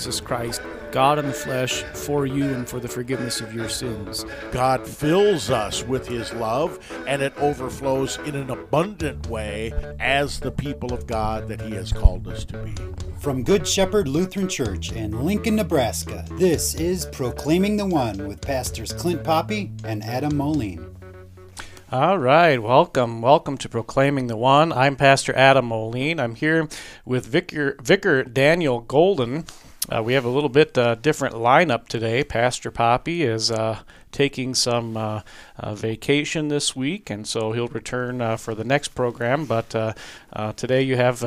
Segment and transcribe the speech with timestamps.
[0.00, 4.24] Jesus Christ, God in the flesh, for you and for the forgiveness of your sins.
[4.50, 10.52] God fills us with His love, and it overflows in an abundant way as the
[10.52, 12.72] people of God that He has called us to be.
[13.18, 18.94] From Good Shepherd Lutheran Church in Lincoln, Nebraska, this is Proclaiming the One with Pastors
[18.94, 20.96] Clint Poppy and Adam Moline.
[21.92, 24.72] All right, welcome, welcome to Proclaiming the One.
[24.72, 26.18] I'm Pastor Adam Moline.
[26.18, 26.68] I'm here
[27.04, 29.44] with Vicar, Vicar Daniel Golden.
[29.88, 32.22] Uh, we have a little bit uh, different lineup today.
[32.22, 33.78] Pastor Poppy is uh,
[34.12, 35.22] taking some uh,
[35.58, 39.46] uh, vacation this week, and so he'll return uh, for the next program.
[39.46, 39.70] But
[40.56, 41.20] today you have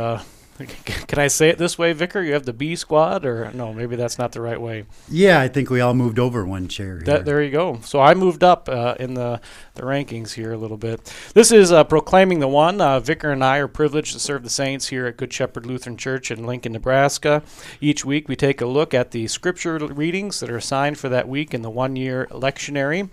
[0.86, 2.22] Can I say it this way, Vicar?
[2.22, 3.74] You have the B squad, or no?
[3.74, 4.86] Maybe that's not the right way.
[5.10, 7.02] Yeah, I think we all moved over one chair.
[7.06, 7.80] That, there you go.
[7.84, 9.42] So I moved up uh, in the,
[9.74, 11.12] the rankings here a little bit.
[11.34, 12.82] This is uh, proclaiming the one.
[12.82, 15.98] Uh, Vicar and I are privileged to serve the saints here at Good Shepherd Lutheran
[15.98, 17.42] Church in Lincoln, Nebraska.
[17.82, 21.28] Each week we take a look at the scripture readings that are assigned for that
[21.28, 23.10] week in the one-year lectionary,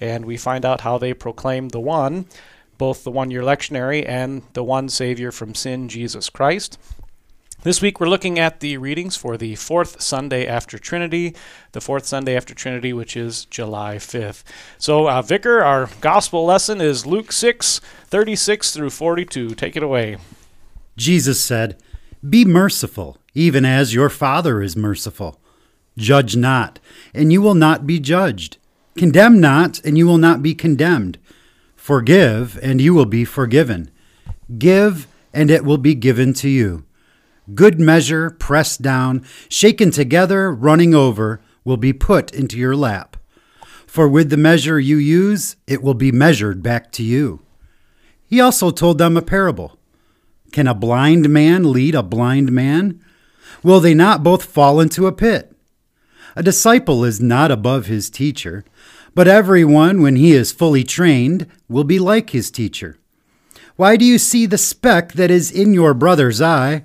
[0.00, 2.26] and we find out how they proclaim the one
[2.78, 6.78] both the one year lectionary and the one Savior from sin, Jesus Christ.
[7.64, 11.34] This week we're looking at the readings for the fourth Sunday after Trinity,
[11.72, 14.42] the fourth Sunday after Trinity, which is July 5th.
[14.76, 19.54] So, uh, Vicar, our gospel lesson is Luke 6, 36 through 42.
[19.54, 20.18] Take it away.
[20.98, 21.82] Jesus said,
[22.28, 25.40] Be merciful, even as your Father is merciful.
[25.96, 26.80] Judge not,
[27.14, 28.58] and you will not be judged.
[28.94, 31.16] Condemn not, and you will not be condemned.
[31.76, 33.90] Forgive, and you will be forgiven.
[34.58, 36.83] Give, and it will be given to you.
[37.52, 43.16] Good measure, pressed down, shaken together, running over, will be put into your lap.
[43.86, 47.42] For with the measure you use, it will be measured back to you.
[48.24, 49.78] He also told them a parable.
[50.52, 53.00] Can a blind man lead a blind man?
[53.62, 55.54] Will they not both fall into a pit?
[56.36, 58.64] A disciple is not above his teacher
[59.14, 62.98] but everyone, when he is fully trained, will be like his teacher.
[63.76, 66.84] Why do you see the speck that is in your brother's eye,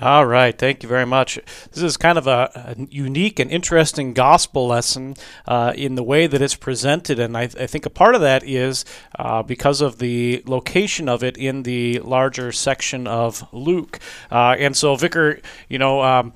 [0.00, 1.40] All right, thank you very much.
[1.72, 5.16] This is kind of a, a unique and interesting gospel lesson
[5.46, 8.44] uh, in the way that it's presented, and I, I think a part of that
[8.44, 8.84] is
[9.18, 13.98] uh, because of the location of it in the larger section of Luke.
[14.30, 16.02] Uh, and so, Vicar, you know.
[16.02, 16.32] Um,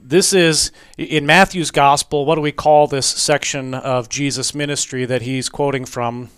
[0.00, 2.24] this is in Matthew's gospel.
[2.24, 6.30] What do we call this section of Jesus' ministry that he's quoting from?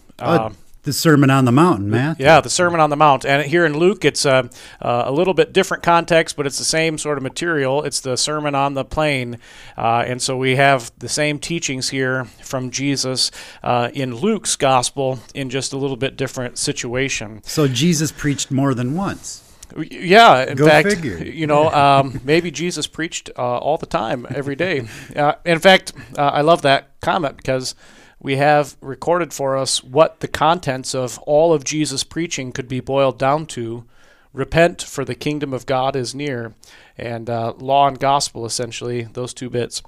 [0.80, 2.18] Uh, the Sermon on the Mount, Matt.
[2.18, 3.24] Yeah, the Sermon on the Mount.
[3.24, 4.48] And here in Luke, it's a,
[4.80, 7.82] uh, a little bit different context, but it's the same sort of material.
[7.82, 9.38] It's the Sermon on the Plain.
[9.76, 13.30] Uh, and so we have the same teachings here from Jesus
[13.62, 17.42] uh, in Luke's gospel in just a little bit different situation.
[17.44, 19.44] So Jesus preached more than once.
[19.76, 21.18] Yeah, in Go fact, figure.
[21.18, 24.88] you know, um, maybe Jesus preached uh, all the time, every day.
[25.14, 27.74] Uh, in fact, uh, I love that comment because
[28.20, 32.80] we have recorded for us what the contents of all of Jesus' preaching could be
[32.80, 33.84] boiled down to.
[34.32, 36.54] Repent, for the kingdom of God is near,
[36.96, 39.82] and uh, law and gospel, essentially, those two bits.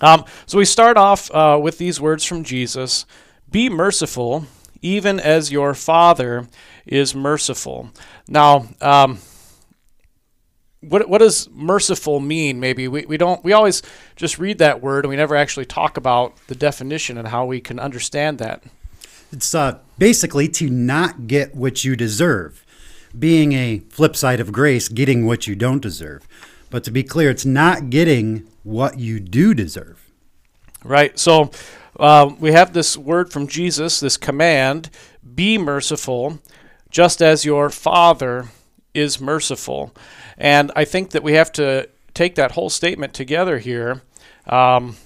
[0.00, 3.06] Um, so we start off uh, with these words from Jesus
[3.50, 4.46] Be merciful,
[4.80, 6.48] even as your Father
[6.86, 7.90] is merciful.
[8.26, 9.18] Now, um,
[10.82, 12.60] what what does merciful mean?
[12.60, 13.82] Maybe we, we don't we always
[14.16, 17.60] just read that word and we never actually talk about the definition and how we
[17.60, 18.62] can understand that.
[19.30, 22.66] It's uh, basically to not get what you deserve,
[23.18, 26.26] being a flip side of grace, getting what you don't deserve.
[26.68, 30.10] But to be clear, it's not getting what you do deserve.
[30.84, 31.18] Right.
[31.18, 31.50] So
[31.98, 34.90] uh, we have this word from Jesus, this command:
[35.34, 36.40] "Be merciful,
[36.90, 38.48] just as your Father
[38.92, 39.94] is merciful."
[40.42, 44.02] And I think that we have to take that whole statement together here.
[44.46, 44.96] Um,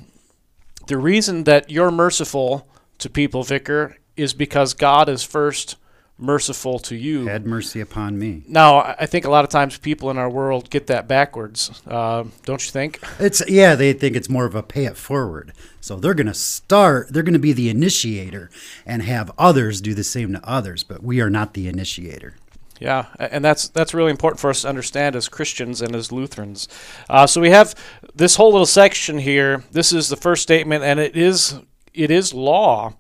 [0.87, 2.67] the reason that you're merciful
[2.99, 5.77] to people, Vicar, is because God is first
[6.17, 7.27] merciful to you.
[7.27, 8.44] Had mercy upon me.
[8.49, 11.83] Now, I think a lot of times people in our world get that backwards.
[11.87, 13.03] Uh, don't you think?
[13.21, 15.53] It's yeah, they think it's more of a pay it forward.
[15.83, 17.09] So they're going to start.
[17.11, 18.49] They're going to be the initiator
[18.87, 20.83] and have others do the same to others.
[20.83, 22.37] But we are not the initiator.
[22.78, 26.69] Yeah, and that's that's really important for us to understand as Christians and as Lutherans.
[27.08, 27.75] Uh, so we have
[28.14, 29.64] this whole little section here.
[29.70, 31.58] This is the first statement, and it is
[31.94, 32.94] it is law.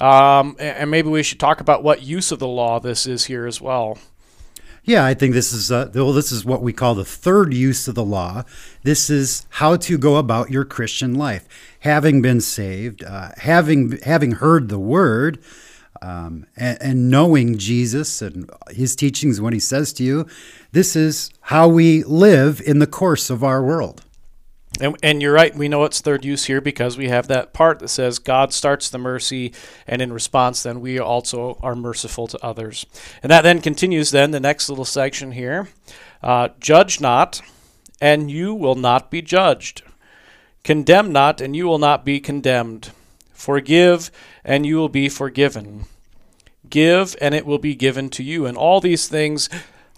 [0.00, 3.46] Um, and maybe we should talk about what use of the law this is here
[3.46, 3.98] as well.
[4.82, 6.12] Yeah, I think this is uh, well.
[6.12, 8.44] This is what we call the third use of the law.
[8.82, 11.46] This is how to go about your Christian life,
[11.80, 15.38] having been saved, uh, having having heard the word,
[16.02, 19.40] um, and, and knowing Jesus and His teachings.
[19.40, 20.26] When He says to you,
[20.72, 24.02] "This is how we live in the course of our world."
[24.80, 25.54] And, and you're right.
[25.54, 28.88] We know it's third use here because we have that part that says God starts
[28.88, 29.52] the mercy,
[29.86, 32.86] and in response, then we also are merciful to others.
[33.22, 34.10] And that then continues.
[34.10, 35.68] Then the next little section here:
[36.22, 37.42] uh, Judge not,
[38.00, 39.82] and you will not be judged.
[40.62, 42.90] Condemn not, and you will not be condemned.
[43.40, 44.10] Forgive,
[44.44, 45.86] and you will be forgiven.
[46.68, 48.44] Give, and it will be given to you.
[48.44, 49.48] And all these things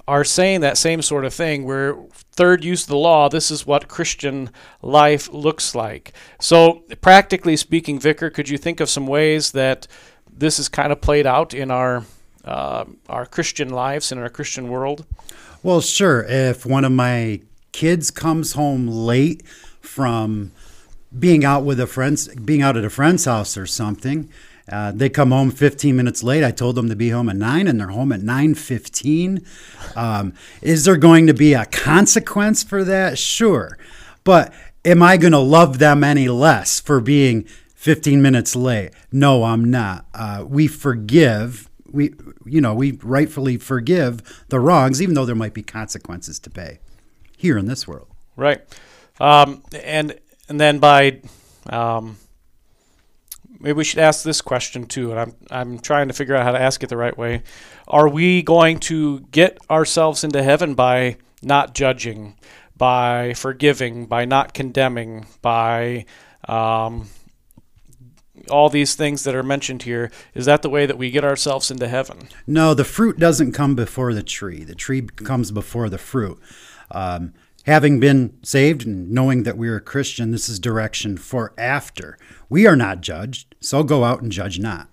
[0.07, 1.97] are saying that same sort of thing where
[2.33, 4.51] third use of the law this is what christian
[4.81, 9.87] life looks like so practically speaking vicar could you think of some ways that
[10.29, 12.05] this is kind of played out in our
[12.45, 15.07] uh, our christian lives in our christian world
[15.63, 16.27] Well, sure.
[16.29, 17.41] If one of my
[17.71, 19.47] kids comes home late
[19.81, 20.51] from
[21.19, 24.31] being out with a friend's, being out at a friend's house or something,
[24.71, 26.45] uh, they come home 15 minutes late.
[26.45, 29.45] I told them to be home at nine, and they're home at 9:15.
[29.97, 33.19] Um, is there going to be a consequence for that?
[33.19, 33.77] Sure,
[34.25, 34.53] but
[34.85, 37.43] am I going to love them any less for being
[37.75, 38.93] 15 minutes late?
[39.11, 40.07] No, I'm not.
[40.15, 42.15] Uh, we forgive we
[42.47, 46.79] you know we rightfully forgive the wrongs even though there might be consequences to pay
[47.37, 48.63] here in this world right
[49.21, 50.19] um, and
[50.49, 51.21] and then by
[51.71, 52.17] um,
[53.61, 56.53] maybe we should ask this question too and I'm, I'm trying to figure out how
[56.53, 57.43] to ask it the right way.
[57.89, 62.37] Are we going to get ourselves into heaven by not judging
[62.77, 66.05] by forgiving by not condemning by
[66.49, 67.09] um,
[68.51, 70.11] all these things that are mentioned here?
[70.35, 72.29] Is that the way that we get ourselves into heaven?
[72.47, 74.65] No the fruit doesn't come before the tree.
[74.65, 76.41] The tree comes before the fruit.
[76.91, 77.35] Um,
[77.67, 82.19] having been saved and knowing that we're a christian this is direction for after.
[82.49, 84.89] We are not judged so go out and judge not.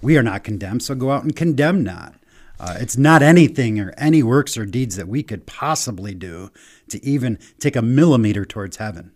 [0.00, 2.14] We are not condemned so go out and condemn not.
[2.60, 6.50] Uh, it's not anything or any works or deeds that we could possibly do
[6.90, 9.10] to even take a millimeter towards heaven.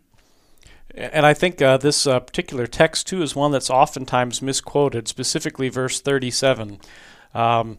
[0.97, 5.69] And I think uh, this uh, particular text, too, is one that's oftentimes misquoted, specifically
[5.69, 6.81] verse 37.
[7.35, 7.79] Um,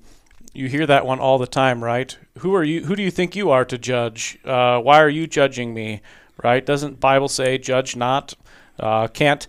[0.57, 2.18] you hear that one all the time, right?
[2.39, 2.86] Who are you?
[2.86, 4.39] Who do you think you are to judge?
[4.44, 6.01] Uh, why are you judging me?
[6.44, 6.65] Right?
[6.65, 8.33] Doesn't Bible say, "Judge not"?
[8.80, 9.48] Uh, can't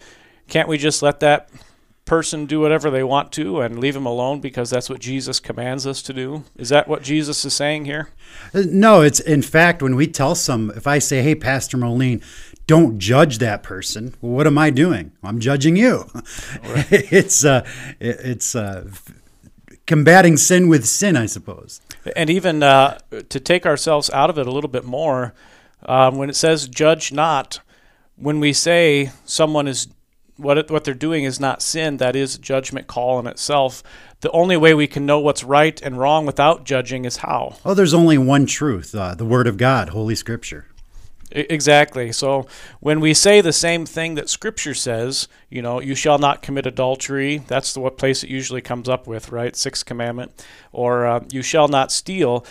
[0.49, 1.49] can't we just let that
[2.09, 5.87] person do whatever they want to and leave them alone because that's what Jesus commands
[5.87, 6.45] us to do?
[6.57, 8.09] Is that what Jesus is saying here?
[8.55, 12.23] No, it's in fact when we tell some, if I say, "Hey, Pastor Moline,
[12.67, 15.13] don't judge that person," well, what am I doing?
[15.23, 16.05] I'm judging you.
[16.65, 16.87] Right.
[16.91, 17.67] it's uh,
[18.01, 18.89] it's uh,
[19.89, 21.81] combating sin with sin, I suppose.
[22.15, 25.35] And even uh, to take ourselves out of it a little bit more,
[25.83, 27.59] um, when it says "judge not,"
[28.15, 29.89] when we say someone is
[30.37, 33.83] what it, what they're doing is not sin, that is a judgment call in itself.
[34.21, 37.57] The only way we can know what's right and wrong without judging is how.
[37.65, 40.67] Oh, there's only one truth: uh, the Word of God, Holy Scripture.
[41.31, 42.11] Exactly.
[42.13, 42.47] So
[42.81, 46.67] when we say the same thing that Scripture says, you know, you shall not commit
[46.67, 47.39] adultery.
[47.47, 49.55] That's the what place it usually comes up with, right?
[49.55, 52.47] Sixth commandment, or uh, you shall not steal.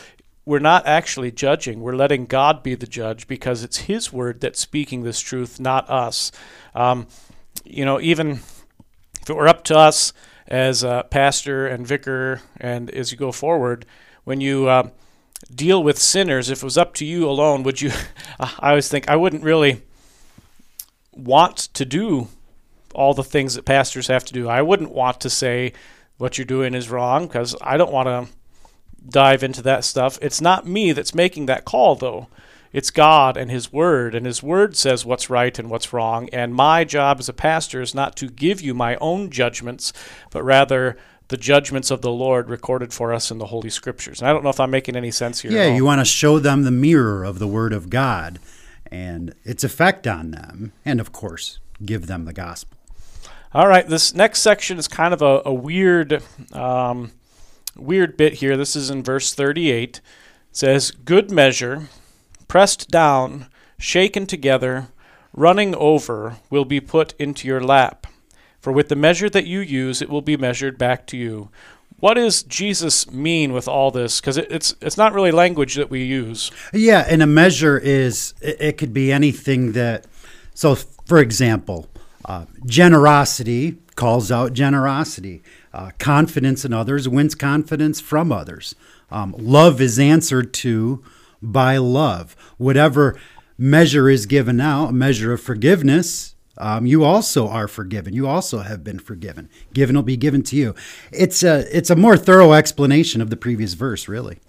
[0.46, 1.81] We're not actually judging.
[1.81, 5.89] We're letting God be the judge because it's His word that's speaking this truth, not
[5.89, 6.31] us.
[6.75, 7.07] Um,
[7.65, 8.39] you know, even
[9.22, 10.13] if it were up to us
[10.48, 13.86] as a pastor and vicar, and as you go forward,
[14.24, 14.89] when you uh,
[15.53, 17.91] deal with sinners, if it was up to you alone, would you?
[18.39, 19.82] I always think I wouldn't really
[21.13, 22.27] want to do
[22.94, 24.48] all the things that pastors have to do.
[24.48, 25.74] I wouldn't want to say
[26.17, 28.34] what you're doing is wrong because I don't want to
[29.10, 30.17] dive into that stuff.
[30.22, 32.27] It's not me that's making that call, though.
[32.74, 36.29] It's God and His Word, and His Word says what's right and what's wrong.
[36.29, 39.94] And my job as a pastor is not to give you my own judgments,
[40.32, 40.98] but rather
[41.29, 44.22] the judgments of the Lord recorded for us in the Holy Scriptures.
[44.22, 45.51] And I don't know if I'm making any sense here.
[45.51, 48.39] Yeah, you want to show them the mirror of the Word of God
[48.89, 52.77] and its effect on them, and of course, give them the gospel.
[53.53, 57.12] All right, this next section is kind of a, a weird, um,
[57.75, 58.55] weird bit here.
[58.55, 59.98] This is in verse 38.
[59.98, 60.01] It
[60.51, 61.89] says, "Good measure,
[62.48, 64.88] pressed down, shaken together,
[65.34, 68.07] running over, will be put into your lap."
[68.67, 71.47] For with the measure that you use, it will be measured back to you.
[72.01, 74.19] What does Jesus mean with all this?
[74.19, 76.51] Because it, it's it's not really language that we use.
[76.74, 80.05] Yeah, and a measure is it, it could be anything that.
[80.53, 81.88] So, for example,
[82.25, 85.41] uh, generosity calls out generosity.
[85.74, 88.75] Uh, confidence in others wins confidence from others.
[89.09, 91.05] Um, love is answered to
[91.41, 92.36] by love.
[92.57, 93.17] Whatever
[93.57, 98.14] measure is given out, a measure of forgiveness, um, you also are forgiven.
[98.14, 99.50] You also have been forgiven.
[99.74, 100.76] Given will be given to you.
[101.12, 104.40] It's a it's a more thorough explanation of the previous verse, really.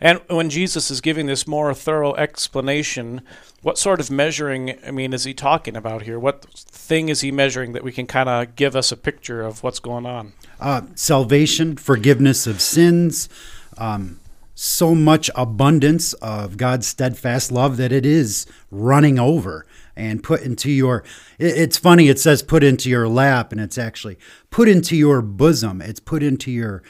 [0.00, 3.20] And when Jesus is giving this more thorough explanation,
[3.62, 6.18] what sort of measuring, I mean, is he talking about here?
[6.18, 9.62] What thing is he measuring that we can kind of give us a picture of
[9.62, 10.32] what's going on?
[10.60, 13.28] Uh, salvation, forgiveness of sins,
[13.76, 14.20] um,
[14.54, 19.66] so much abundance of God's steadfast love that it is running over
[19.98, 21.04] and put into your
[21.38, 24.16] it's funny it says put into your lap and it's actually
[24.50, 25.82] put into your bosom.
[25.82, 26.82] It's put into your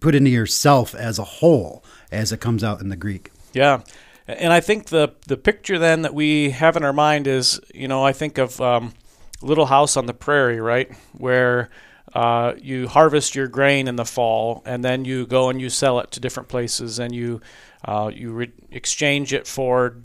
[0.00, 3.30] put into yourself as a whole as it comes out in the greek.
[3.52, 3.82] Yeah.
[4.26, 7.86] And i think the the picture then that we have in our mind is you
[7.86, 8.92] know i think of um,
[9.40, 10.90] little house on the prairie right?
[11.16, 11.70] Where
[12.12, 16.00] uh, you harvest your grain in the fall and then you go and you sell
[16.00, 17.40] it to different places and you
[17.84, 19.96] uh, you re- exchange it for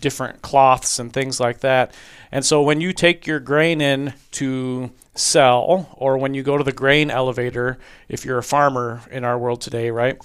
[0.00, 1.94] different cloths and things like that.
[2.32, 6.64] And so when you take your grain in to sell, or when you go to
[6.64, 7.78] the grain elevator,
[8.08, 10.18] if you're a farmer in our world today, right,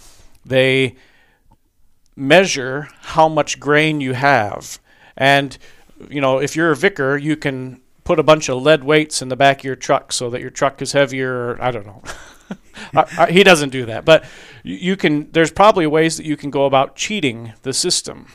[0.46, 0.96] they
[2.16, 4.80] measure how much grain you have.
[5.18, 5.58] And,
[6.10, 9.30] you know, if you're a vicar, you can put a bunch of lead weights in
[9.30, 11.62] the back of your truck so that your truck is heavier.
[11.62, 12.04] I don't know.
[12.94, 14.24] I, I, he doesn't do that, but
[14.64, 15.32] you can.
[15.32, 18.28] There's probably ways that you can go about cheating the system.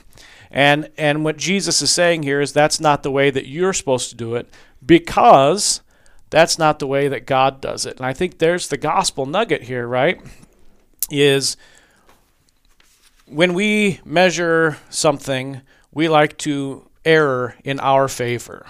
[0.50, 4.11] And and what Jesus is saying here is that's not the way that you're supposed
[4.11, 4.49] to do it
[4.85, 5.80] because
[6.30, 7.97] that's not the way that God does it.
[7.97, 10.21] And I think there's the gospel nugget here, right?
[11.11, 11.57] Is
[13.26, 15.61] when we measure something,
[15.92, 18.66] we like to err in our favor.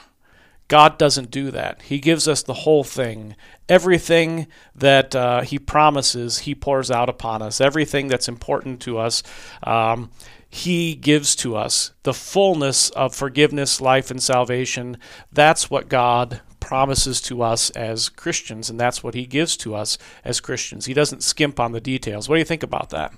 [0.68, 1.82] God doesn't do that.
[1.82, 3.34] He gives us the whole thing.
[3.68, 7.60] Everything that uh, He promises, He pours out upon us.
[7.60, 9.24] Everything that's important to us.
[9.64, 10.10] Um,
[10.50, 14.98] he gives to us the fullness of forgiveness, life, and salvation.
[15.32, 19.96] That's what God promises to us as Christians, and that's what He gives to us
[20.24, 20.86] as Christians.
[20.86, 22.28] He doesn't skimp on the details.
[22.28, 23.14] What do you think about that?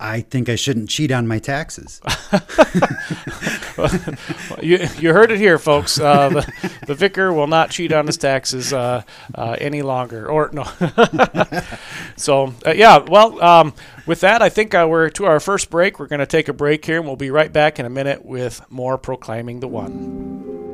[0.00, 2.00] I think I shouldn't cheat on my taxes.
[4.62, 5.98] you, you heard it here, folks.
[5.98, 9.02] Uh, the, the vicar will not cheat on his taxes uh,
[9.34, 10.30] uh, any longer.
[10.30, 10.62] Or no.
[12.16, 13.74] so uh, yeah, well, um,
[14.06, 15.98] with that, I think uh, we're to our first break.
[15.98, 18.24] We're going to take a break here, and we'll be right back in a minute
[18.24, 20.67] with more proclaiming the one.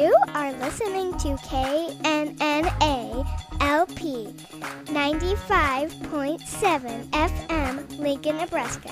[0.00, 3.26] You are listening to KNNA
[3.60, 4.28] LP
[4.86, 8.90] 95.7 FM, Lincoln, Nebraska.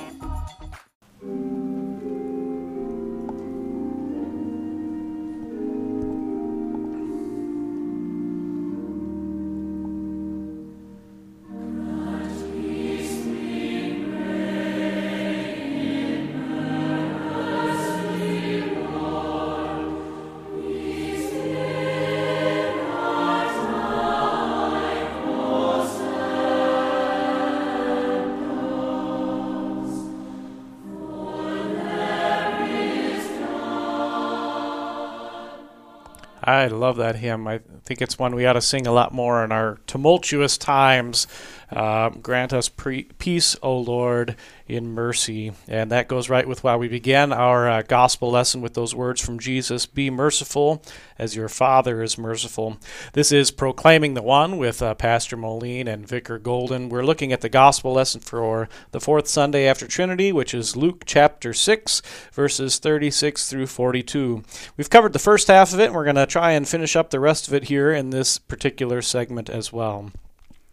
[36.48, 37.46] I love that hymn.
[37.46, 41.26] I think it's one we ought to sing a lot more in our tumultuous times.
[41.70, 45.52] Uh, grant us pre- peace, O Lord, in mercy.
[45.66, 49.20] And that goes right with why we began our uh, gospel lesson with those words
[49.20, 50.82] from Jesus Be merciful
[51.18, 52.78] as your Father is merciful.
[53.12, 56.88] This is Proclaiming the One with uh, Pastor Moline and Vicar Golden.
[56.88, 61.02] We're looking at the gospel lesson for the fourth Sunday after Trinity, which is Luke
[61.04, 62.02] chapter 6,
[62.32, 64.42] verses 36 through 42.
[64.76, 67.10] We've covered the first half of it, and we're going to try and finish up
[67.10, 70.10] the rest of it here in this particular segment as well.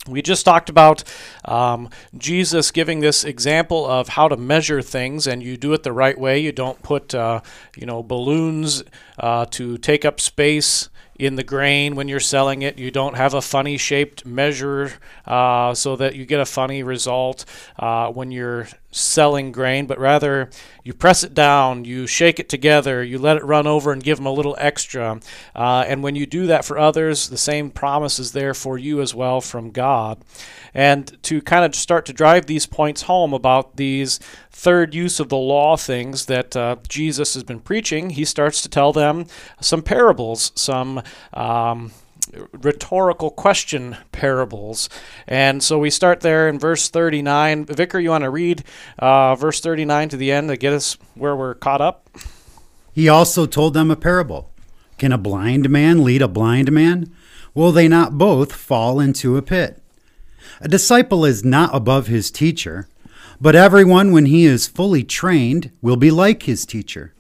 [0.08, 1.04] We just talked about
[1.46, 5.92] um, Jesus giving this example of how to measure things, and you do it the
[5.92, 6.38] right way.
[6.38, 7.42] You don't put, uh,
[7.76, 8.84] you know, balloons
[9.18, 12.78] uh, to take up space in the grain when you're selling it.
[12.78, 14.94] You don't have a funny shaped measure
[15.26, 17.46] uh, so that you get a funny result
[17.80, 20.50] uh, when you're selling grain, but rather
[20.84, 24.18] you press it down, you shake it together, you let it run over and give
[24.18, 25.20] them a little extra.
[25.54, 29.02] Uh, and when you do that for others, the same promise is there for you
[29.02, 30.24] as well from God.
[30.74, 34.20] And to kind of start to drive these points home about these
[34.52, 38.70] third use of the law things that uh, Jesus has been preaching, he starts to
[38.70, 39.26] tell them
[39.60, 41.04] some parables, some.
[41.34, 41.92] Um,
[42.52, 44.90] rhetorical question parables.
[45.28, 47.66] And so we start there in verse 39.
[47.66, 48.64] Vicar, you want to read
[49.00, 52.10] uh, verse 39 to the end to get us where we're caught up?
[52.94, 54.52] He also told them a parable.
[54.98, 57.14] Can a blind man lead a blind man?
[57.54, 59.82] Will they not both fall into a pit?
[60.62, 62.88] A disciple is not above his teacher,
[63.42, 67.14] but everyone, when he is fully trained, will be like his teacher.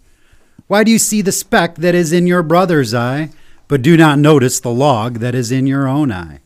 [0.67, 3.29] Why do you see the speck that is in your brother's eye,
[3.67, 6.39] but do not notice the log that is in your own eye?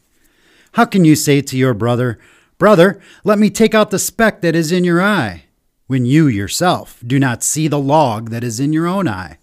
[0.73, 2.19] How can you say to your brother,
[2.57, 5.45] Brother, let me take out the speck that is in your eye,
[5.87, 9.37] when you yourself do not see the log that is in your own eye?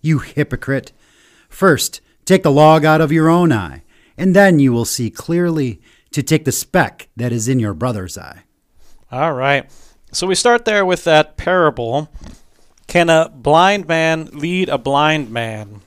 [0.00, 0.92] You hypocrite!
[1.48, 3.82] First, take the log out of your own eye,
[4.16, 5.80] and then you will see clearly
[6.12, 8.44] to take the speck that is in your brother's eye.
[9.12, 9.70] All right.
[10.12, 12.08] So we start there with that parable.
[12.86, 15.82] Can a blind man lead a blind man?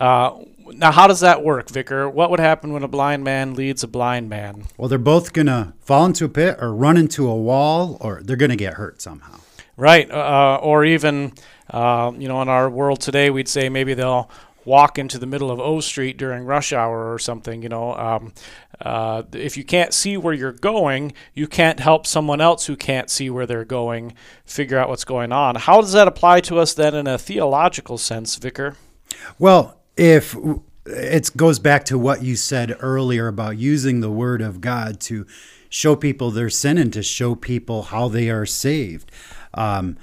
[0.00, 0.38] Uh,
[0.72, 2.08] now, how does that work, Vicar?
[2.08, 4.64] What would happen when a blind man leads a blind man?
[4.76, 8.20] Well, they're both going to fall into a pit or run into a wall, or
[8.22, 9.40] they're going to get hurt somehow.
[9.76, 10.10] Right.
[10.10, 11.32] Uh, or even,
[11.70, 14.30] uh, you know, in our world today, we'd say maybe they'll
[14.64, 17.62] walk into the middle of O Street during rush hour or something.
[17.62, 18.32] You know, um,
[18.80, 23.10] uh, if you can't see where you're going, you can't help someone else who can't
[23.10, 25.56] see where they're going figure out what's going on.
[25.56, 28.76] How does that apply to us then in a theological sense, Vicar?
[29.38, 30.36] Well, if
[30.86, 35.26] it goes back to what you said earlier about using the word of God to
[35.68, 39.10] show people their sin and to show people how they are saved.
[39.54, 39.96] Um,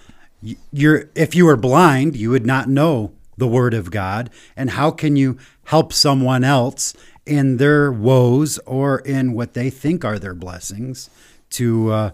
[0.72, 4.92] you're if you were blind, you would not know the word of God, and how
[4.92, 6.94] can you help someone else
[7.26, 11.10] in their woes or in what they think are their blessings?
[11.52, 12.12] To uh,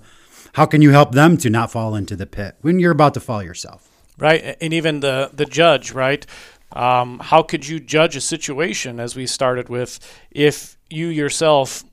[0.54, 3.20] how can you help them to not fall into the pit when you're about to
[3.20, 3.90] fall yourself?
[4.20, 6.26] Right, and even the the judge, right?
[6.72, 10.00] Um, how could you judge a situation, as we started with,
[10.32, 11.84] if you yourself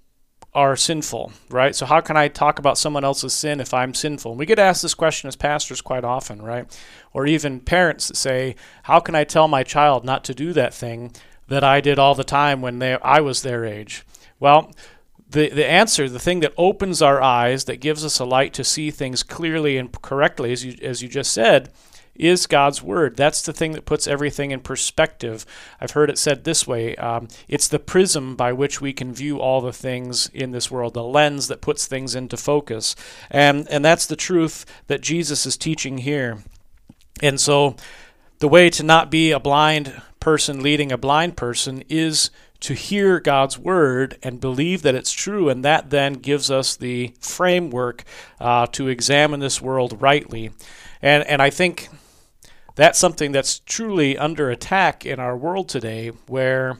[0.54, 1.74] are sinful, right?
[1.74, 4.32] So, how can I talk about someone else's sin if I'm sinful?
[4.32, 6.66] And we get asked this question as pastors quite often, right?
[7.12, 10.74] Or even parents that say, How can I tell my child not to do that
[10.74, 11.12] thing
[11.48, 14.04] that I did all the time when they, I was their age?
[14.38, 14.72] Well,
[15.28, 18.64] the, the answer, the thing that opens our eyes, that gives us a light to
[18.64, 21.70] see things clearly and correctly, as you, as you just said,
[22.14, 23.16] is God's Word.
[23.16, 25.44] That's the thing that puts everything in perspective.
[25.80, 29.40] I've heard it said this way um, it's the prism by which we can view
[29.40, 32.94] all the things in this world, the lens that puts things into focus.
[33.30, 36.38] And, and that's the truth that Jesus is teaching here.
[37.22, 37.76] And so,
[38.40, 43.20] the way to not be a blind person leading a blind person is to hear
[43.20, 48.04] God's word and believe that it's true, and that then gives us the framework
[48.40, 50.50] uh, to examine this world rightly.
[51.02, 51.90] And and I think
[52.74, 56.78] that's something that's truly under attack in our world today, where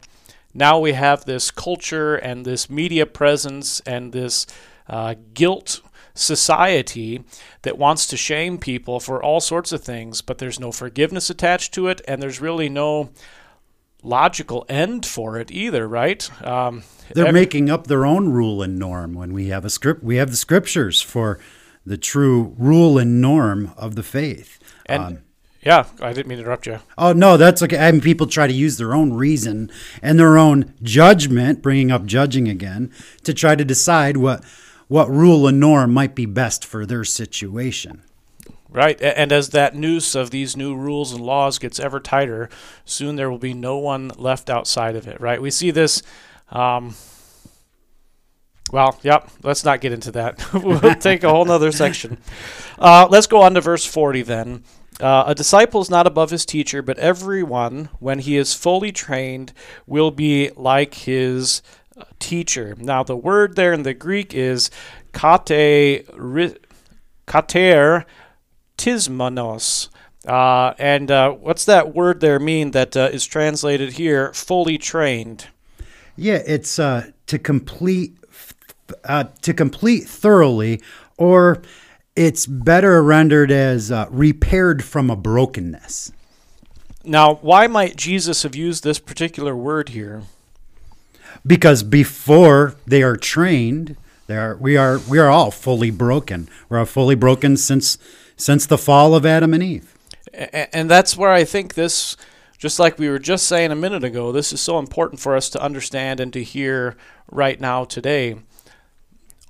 [0.52, 4.46] now we have this culture and this media presence and this
[4.88, 5.80] uh, guilt
[6.14, 7.24] society
[7.62, 11.74] that wants to shame people for all sorts of things, but there's no forgiveness attached
[11.74, 13.10] to it, and there's really no
[14.02, 16.30] logical end for it either, right?
[16.46, 20.04] Um, They're every- making up their own rule and norm when we have a script.
[20.04, 21.40] We have the scriptures for
[21.86, 24.58] the true rule and norm of the faith.
[24.86, 25.18] And um,
[25.64, 26.80] yeah, I didn't mean to interrupt you.
[26.98, 27.78] Oh no, that's okay.
[27.78, 29.70] I mean, people try to use their own reason
[30.02, 34.44] and their own judgment, bringing up judging again, to try to decide what
[34.88, 38.02] what rule and norm might be best for their situation.
[38.68, 42.50] Right, and as that noose of these new rules and laws gets ever tighter,
[42.84, 45.20] soon there will be no one left outside of it.
[45.20, 46.02] Right, we see this.
[46.50, 46.96] Um,
[48.72, 49.30] well, yep.
[49.44, 50.52] Let's not get into that.
[50.52, 52.18] we'll take a whole nother section.
[52.76, 54.64] Uh, let's go on to verse forty then.
[55.00, 59.52] Uh, a disciple is not above his teacher, but everyone, when he is fully trained,
[59.86, 61.62] will be like his
[61.96, 62.76] uh, teacher.
[62.78, 64.70] Now, the word there in the Greek is
[65.12, 66.06] kate,
[67.26, 68.06] kater
[68.78, 69.88] tismonos.
[70.26, 75.48] Uh, and uh, what's that word there mean that uh, is translated here, fully trained?
[76.16, 78.16] Yeah, it's uh, to complete,
[79.42, 80.80] to complete thoroughly,
[81.18, 81.62] or
[82.16, 86.12] it's better rendered as uh, repaired from a brokenness.
[87.04, 90.22] Now, why might Jesus have used this particular word here?
[91.46, 93.96] Because before they are trained,
[94.26, 96.48] they are, we are we are all fully broken.
[96.68, 97.98] We're all fully broken since
[98.36, 99.94] since the fall of Adam and Eve.
[100.32, 102.16] And that's where I think this,
[102.56, 105.50] just like we were just saying a minute ago, this is so important for us
[105.50, 106.96] to understand and to hear
[107.30, 108.36] right now today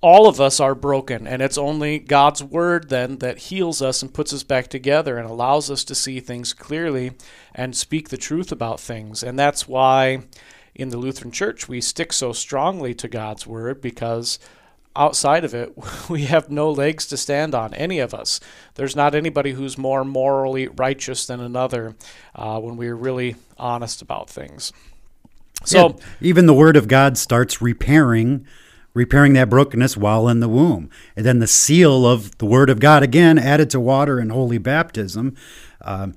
[0.05, 4.13] all of us are broken, and it's only God's word then that heals us and
[4.13, 7.13] puts us back together and allows us to see things clearly
[7.55, 9.23] and speak the truth about things.
[9.23, 10.25] And that's why
[10.75, 14.39] in the Lutheran Church, we stick so strongly to God's Word because
[14.95, 15.75] outside of it,
[16.11, 18.41] we have no legs to stand on, any of us.
[18.75, 21.97] There's not anybody who's more morally righteous than another
[22.35, 24.71] uh, when we're really honest about things.
[25.65, 28.45] So, Yeah, even the word of God starts repairing
[28.95, 30.89] repairing that brokenness while in the womb.
[31.17, 34.59] And then the seal of the word of God again added to water and holy
[34.59, 35.37] baptism
[35.83, 36.15] um,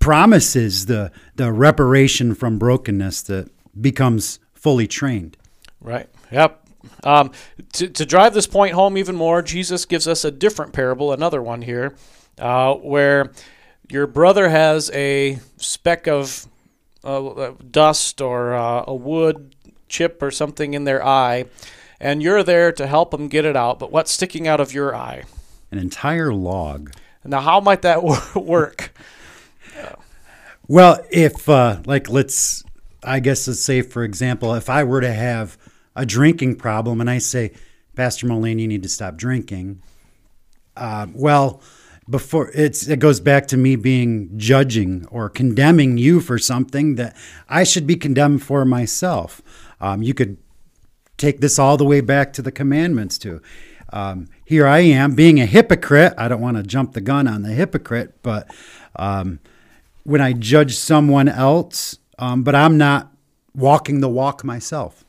[0.00, 3.48] promises the the reparation from brokenness that
[3.80, 5.36] becomes fully trained.
[5.80, 6.08] Right.
[6.30, 6.62] Yep.
[7.04, 7.32] Um,
[7.74, 11.42] to, to drive this point home even more, Jesus gives us a different parable, another
[11.42, 11.94] one here,
[12.38, 13.32] uh, where
[13.90, 16.46] your brother has a speck of
[17.04, 19.54] uh, dust or uh, a wood
[19.88, 21.44] chip or something in their eye,
[22.00, 23.78] and you're there to help them get it out.
[23.78, 25.24] But what's sticking out of your eye?
[25.70, 26.92] An entire log.
[27.24, 28.02] Now, how might that
[28.34, 28.92] work?
[30.68, 32.64] Well, if uh, like let's,
[33.02, 35.56] I guess let's say for example, if I were to have
[35.94, 37.52] a drinking problem and I say,
[37.94, 39.80] Pastor Moline, you need to stop drinking.
[40.76, 41.62] Uh, well,
[42.08, 47.16] before it's it goes back to me being judging or condemning you for something that
[47.48, 49.42] I should be condemned for myself.
[49.80, 50.36] Um, you could
[51.16, 53.40] take this all the way back to the commandments too.
[53.92, 56.14] Um, here I am being a hypocrite.
[56.18, 58.50] I don't want to jump the gun on the hypocrite, but
[58.96, 59.40] um,
[60.04, 63.12] when I judge someone else, um, but I'm not
[63.54, 65.04] walking the walk myself.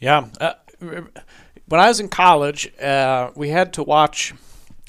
[0.00, 0.28] Yeah.
[0.40, 4.32] Uh, when I was in college, uh, we had to watch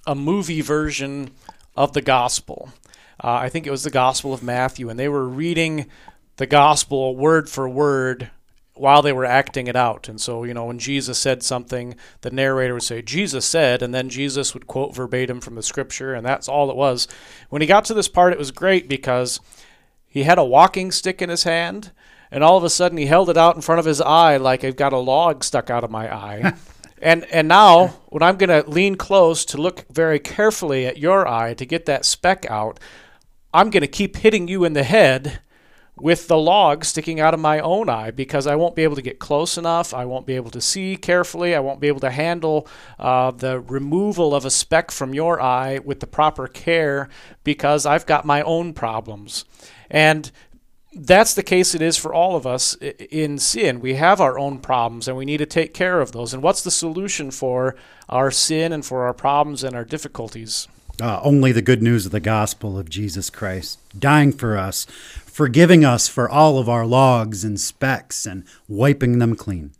[0.05, 1.31] a movie version
[1.75, 2.69] of the gospel.
[3.21, 5.87] Uh, I think it was the Gospel of Matthew, and they were reading
[6.37, 8.31] the gospel word for word
[8.79, 10.07] while they were acting it out.
[10.07, 13.93] And so, you know, when Jesus said something, the narrator would say, Jesus said, and
[13.93, 17.07] then Jesus would quote verbatim from the scripture, and that's all it was.
[17.49, 19.39] When he got to this part, it was great because
[20.07, 21.91] he had a walking stick in his hand,
[22.31, 24.63] and all of a sudden he held it out in front of his eye like
[24.63, 26.53] I've got a log stuck out of my eye.
[27.01, 31.27] and and now when I'm going to lean close to look very carefully at your
[31.27, 32.79] eye to get that speck out,
[33.53, 35.39] I'm going to keep hitting you in the head
[36.01, 39.01] with the log sticking out of my own eye because I won't be able to
[39.01, 39.93] get close enough.
[39.93, 41.55] I won't be able to see carefully.
[41.55, 45.79] I won't be able to handle uh, the removal of a speck from your eye
[45.79, 47.09] with the proper care
[47.43, 49.45] because I've got my own problems.
[49.89, 50.31] And
[50.93, 53.79] that's the case it is for all of us in sin.
[53.79, 56.33] We have our own problems and we need to take care of those.
[56.33, 57.75] And what's the solution for
[58.07, 60.67] our sin and for our problems and our difficulties?
[61.01, 64.85] Uh, only the good news of the gospel of Jesus Christ, dying for us,
[65.39, 69.71] forgiving us for all of our logs and specks, and wiping them clean.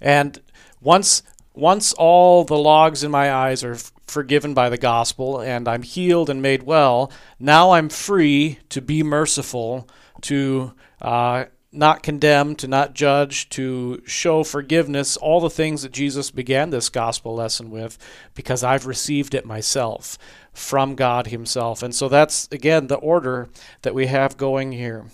[0.00, 0.40] And
[0.80, 5.66] once once all the logs in my eyes are f- forgiven by the gospel and
[5.66, 9.88] I'm healed and made well, now I'm free to be merciful,
[10.20, 16.30] to uh, not condemn, to not judge, to show forgiveness, all the things that Jesus
[16.30, 17.98] began this gospel lesson with,
[18.34, 20.16] because I've received it myself
[20.52, 21.82] from God Himself.
[21.82, 23.48] And so that's, again, the order
[23.82, 25.06] that we have going here.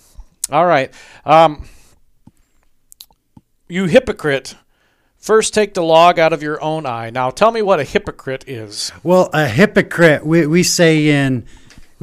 [0.50, 0.92] All right.
[1.24, 1.66] Um,
[3.68, 4.54] you hypocrite.
[5.16, 7.10] First, take the log out of your own eye.
[7.10, 8.92] Now, tell me what a hypocrite is.
[9.02, 11.46] Well, a hypocrite, we, we say in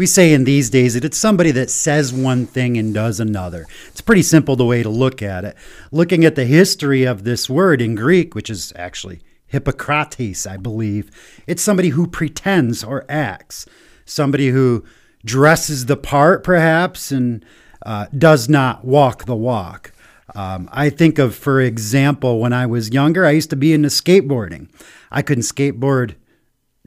[0.02, 3.68] we say in these days that it's somebody that says one thing and does another.
[3.90, 5.56] It's pretty simple the way to look at it.
[5.92, 11.12] Looking at the history of this word in Greek, which is actually Hippocrates, I believe,
[11.46, 13.68] it's somebody who pretends or acts,
[14.04, 14.84] somebody who
[15.24, 17.46] dresses the part, perhaps, and
[17.86, 19.92] uh, does not walk the walk.
[20.34, 23.90] Um, I think of, for example, when I was younger, I used to be into
[23.90, 24.68] skateboarding.
[25.12, 26.16] I couldn't skateboard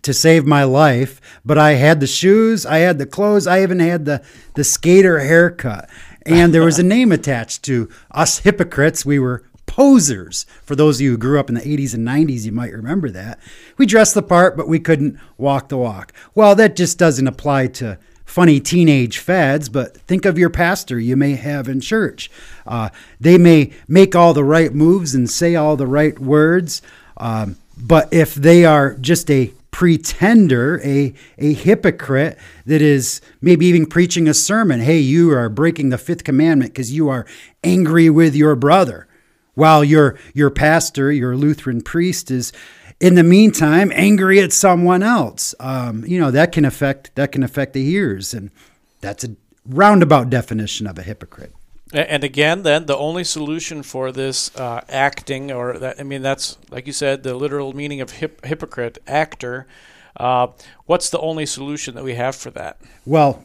[0.04, 3.80] to save my life, but I had the shoes, I had the clothes, I even
[3.80, 5.88] had the, the skater haircut.
[6.26, 9.04] And there was a name attached to us hypocrites.
[9.04, 10.46] We were posers.
[10.62, 13.10] For those of you who grew up in the 80s and 90s, you might remember
[13.10, 13.38] that.
[13.76, 16.12] We dressed the part, but we couldn't walk the walk.
[16.34, 21.16] Well, that just doesn't apply to funny teenage fads, but think of your pastor you
[21.16, 22.30] may have in church.
[22.66, 22.88] Uh,
[23.20, 26.80] they may make all the right moves and say all the right words,
[27.16, 33.86] um, but if they are just a pretender, a, a hypocrite that is maybe even
[33.86, 37.26] preaching a sermon, hey, you are breaking the fifth commandment because you are
[37.64, 39.08] angry with your brother,
[39.54, 42.52] while your your pastor, your Lutheran priest, is
[43.00, 45.56] in the meantime angry at someone else.
[45.58, 48.52] Um, you know that can affect that can affect the ears, and
[49.00, 49.34] that's a
[49.66, 51.52] roundabout definition of a hypocrite.
[51.94, 56.58] And again, then the only solution for this uh, acting, or that, I mean, that's
[56.68, 59.66] like you said, the literal meaning of hip, hypocrite, actor.
[60.16, 60.48] Uh,
[60.86, 62.78] what's the only solution that we have for that?
[63.06, 63.44] Well,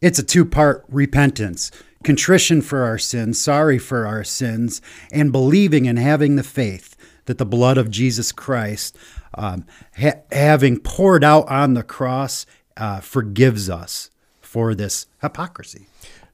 [0.00, 1.70] it's a two part repentance.
[2.02, 4.80] contrition for our sins, sorry for our sins,
[5.12, 8.96] and believing and having the faith that the blood of Jesus Christ,
[9.34, 9.66] um,
[9.98, 15.86] ha- having poured out on the cross, uh, forgives us for this hypocrisy.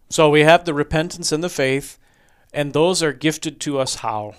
[0.09, 1.99] So we have the repentance and the faith,
[2.53, 4.35] and those are gifted to us how?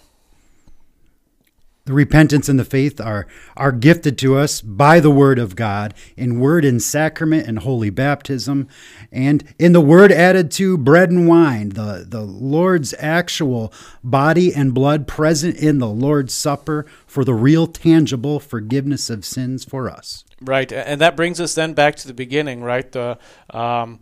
[1.87, 5.93] The repentance and the faith are, are gifted to us by the Word of God
[6.17, 8.67] in word and sacrament and holy baptism,
[9.09, 13.71] and in the Word added to bread and wine, the, the Lord's actual
[14.03, 19.63] body and blood present in the Lord's Supper for the real tangible forgiveness of sins
[19.63, 20.25] for us.
[20.41, 22.91] Right, and that brings us then back to the beginning, right?
[22.91, 23.17] The
[23.49, 24.01] um,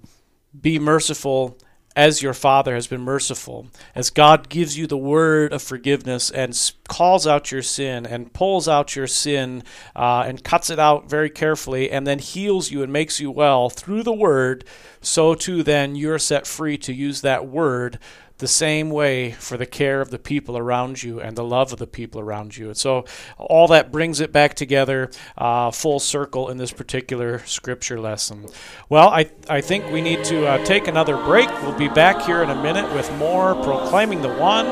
[0.61, 1.57] be merciful
[1.95, 6.59] as your Father has been merciful, as God gives you the word of forgiveness and
[6.89, 9.63] calls out your sin and pulls out your sin
[9.95, 13.69] uh, and cuts it out very carefully and then heals you and makes you well
[13.69, 14.65] through the word,
[14.99, 17.97] so too then you're set free to use that word
[18.37, 21.79] the same way for the care of the people around you and the love of
[21.79, 22.67] the people around you.
[22.67, 23.05] And so
[23.37, 28.47] all that brings it back together uh, full circle in this particular scripture lesson.
[28.89, 31.49] Well, I, I think we need to uh, take another break.
[31.61, 34.67] We'll be back here in a minute with more Proclaiming the One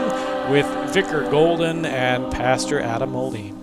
[0.52, 3.63] with Vicar Golden and Pastor Adam Moline.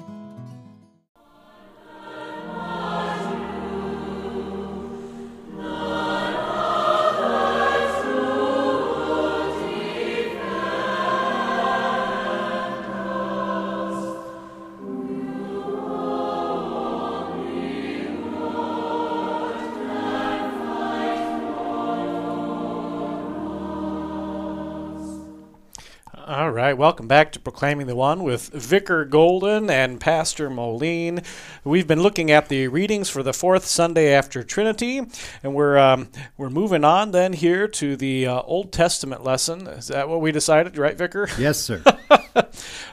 [26.81, 31.21] Welcome back to Proclaiming the One with Vicar Golden and Pastor Moline.
[31.63, 34.99] We've been looking at the readings for the fourth Sunday after Trinity,
[35.43, 39.67] and we're um, we're moving on then here to the uh, Old Testament lesson.
[39.67, 41.29] Is that what we decided, right, Vicar?
[41.37, 41.83] Yes, sir.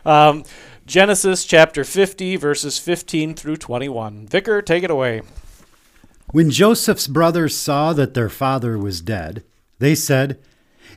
[0.05, 0.45] um,
[0.85, 4.27] Genesis chapter 50, verses 15 through 21.
[4.27, 5.23] Vicar, take it away.
[6.33, 9.45] When Joseph's brothers saw that their father was dead,
[9.79, 10.39] they said,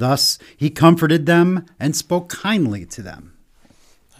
[0.00, 3.34] Thus he comforted them and spoke kindly to them.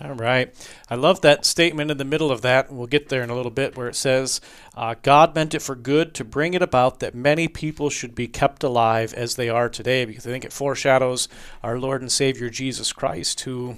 [0.03, 0.55] All right.
[0.89, 2.73] I love that statement in the middle of that.
[2.73, 4.41] We'll get there in a little bit where it says,
[4.75, 8.27] uh, God meant it for good to bring it about that many people should be
[8.27, 11.29] kept alive as they are today, because I think it foreshadows
[11.63, 13.77] our Lord and Savior Jesus Christ, who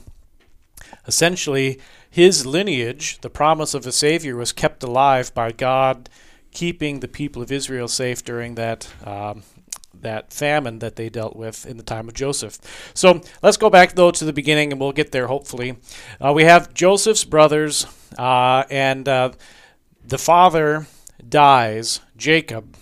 [1.08, 6.08] essentially his lineage, the promise of a Savior, was kept alive by God
[6.52, 9.42] keeping the people of Israel safe during that um,
[10.02, 12.58] that famine that they dealt with in the time of Joseph.
[12.94, 15.78] So let's go back though to the beginning, and we'll get there hopefully.
[16.20, 17.86] Uh, we have Joseph's brothers,
[18.18, 19.32] uh, and uh,
[20.04, 20.86] the father
[21.28, 22.76] dies, Jacob.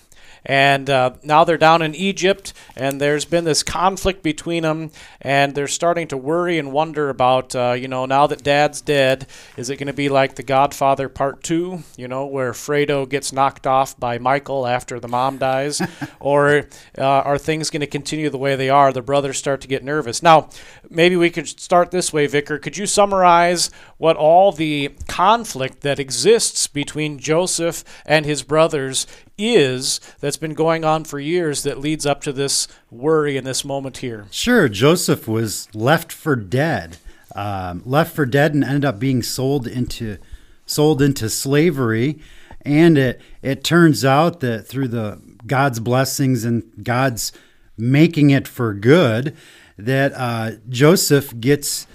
[0.44, 5.54] And uh, now they're down in Egypt, and there's been this conflict between them, and
[5.54, 9.26] they're starting to worry and wonder about, uh, you know, now that dad's dead,
[9.56, 13.32] is it going to be like The Godfather Part 2, you know, where Fredo gets
[13.32, 15.82] knocked off by Michael after the mom dies?
[16.20, 18.92] or uh, are things going to continue the way they are?
[18.92, 20.22] The brothers start to get nervous.
[20.22, 20.48] Now,
[20.88, 22.58] maybe we could start this way, Vicar.
[22.58, 29.06] Could you summarize what all the conflict that exists between Joseph and his brothers
[29.40, 33.64] is that's been going on for years that leads up to this worry in this
[33.64, 34.26] moment here.
[34.30, 36.98] Sure, Joseph was left for dead,
[37.34, 40.18] um, left for dead, and ended up being sold into
[40.66, 42.20] sold into slavery.
[42.62, 47.32] And it it turns out that through the God's blessings and God's
[47.76, 49.36] making it for good,
[49.78, 51.86] that uh, Joseph gets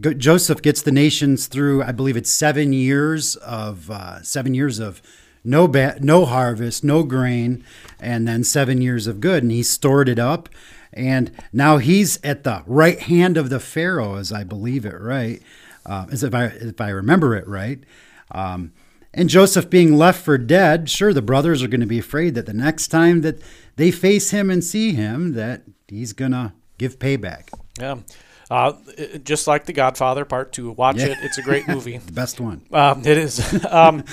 [0.00, 1.82] Joseph gets the nations through.
[1.82, 5.02] I believe it's seven years of uh, seven years of
[5.44, 7.64] no ba- no harvest, no grain,
[8.00, 10.48] and then seven years of good, and he stored it up.
[10.92, 15.42] And now he's at the right hand of the Pharaoh, as I believe it right,
[15.86, 17.78] uh, as if I if I remember it right.
[18.30, 18.72] Um,
[19.14, 22.46] and Joseph being left for dead, sure, the brothers are going to be afraid that
[22.46, 23.42] the next time that
[23.76, 27.48] they face him and see him, that he's going to give payback.
[27.78, 27.96] Yeah.
[28.50, 28.72] Uh,
[29.24, 31.06] just like The Godfather Part Two, watch Yeah.
[31.06, 31.18] it.
[31.22, 31.98] It's a great movie.
[31.98, 32.62] The best one.
[32.70, 33.64] Um, it is.
[33.70, 34.04] um,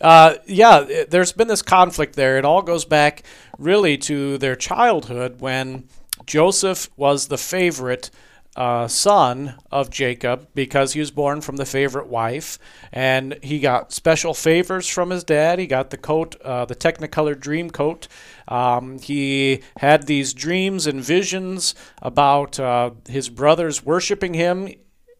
[0.00, 2.38] uh, yeah, there's been this conflict there.
[2.38, 3.22] It all goes back
[3.58, 5.88] really to their childhood when
[6.26, 8.10] Joseph was the favorite
[8.56, 12.58] uh, son of Jacob because he was born from the favorite wife,
[12.90, 15.58] and he got special favors from his dad.
[15.58, 18.08] He got the coat, uh, the Technicolor dream coat.
[18.48, 24.72] Um, he had these dreams and visions about uh, his brothers worshiping him,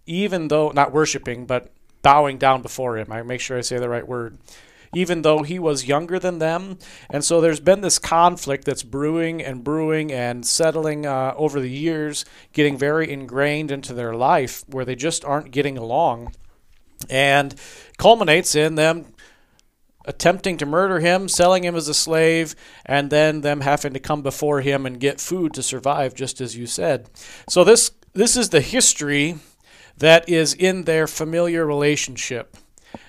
[0.07, 1.71] even though not worshiping, but
[2.07, 3.11] bowing down before him.
[3.11, 4.39] I make sure I say the right word.
[4.95, 6.79] Even though he was younger than them.
[7.11, 11.69] And so there's been this conflict that's brewing and brewing and settling uh, over the
[11.69, 16.33] years, getting very ingrained into their life where they just aren't getting along.
[17.11, 17.57] And
[17.99, 19.07] culminates in them
[20.05, 24.23] attempting to murder him, selling him as a slave, and then them having to come
[24.23, 27.11] before him and get food to survive, just as you said.
[27.49, 29.35] So this this is the history
[29.99, 32.57] that is in their familiar relationship.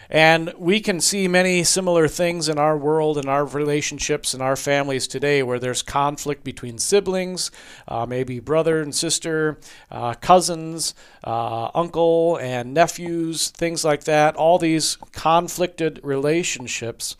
[0.09, 4.55] And we can see many similar things in our world and our relationships and our
[4.55, 7.51] families today where there's conflict between siblings,
[7.87, 9.59] uh, maybe brother and sister,
[9.91, 10.95] uh, cousins,
[11.25, 14.35] uh, uncle and nephews, things like that.
[14.37, 17.17] All these conflicted relationships.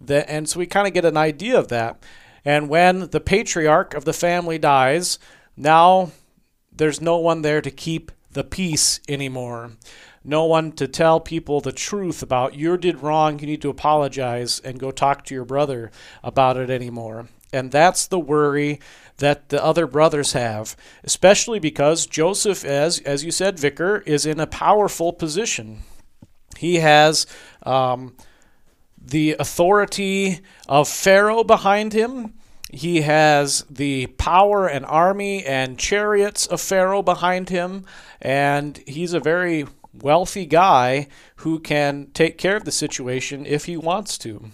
[0.00, 2.02] That, and so we kind of get an idea of that.
[2.44, 5.20] And when the patriarch of the family dies,
[5.56, 6.10] now
[6.72, 9.72] there's no one there to keep the peace anymore.
[10.24, 14.60] No one to tell people the truth about you did wrong, you need to apologize
[14.60, 15.90] and go talk to your brother
[16.22, 17.28] about it anymore.
[17.52, 18.80] And that's the worry
[19.18, 24.40] that the other brothers have, especially because Joseph, as as you said, Vicar, is in
[24.40, 25.82] a powerful position.
[26.56, 27.26] He has
[27.62, 28.16] um,
[29.00, 32.34] the authority of Pharaoh behind him.
[32.74, 37.84] He has the power and army and chariots of Pharaoh behind him,
[38.20, 41.06] and he's a very wealthy guy
[41.36, 44.46] who can take care of the situation if he wants to.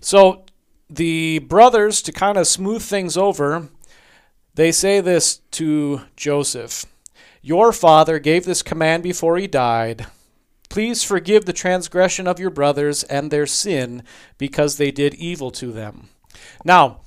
[0.00, 0.44] So
[0.88, 3.68] the brothers, to kind of smooth things over,
[4.56, 6.86] they say this to Joseph
[7.40, 10.06] Your father gave this command before he died.
[10.68, 14.02] Please forgive the transgression of your brothers and their sin
[14.38, 16.08] because they did evil to them.
[16.64, 17.02] Now,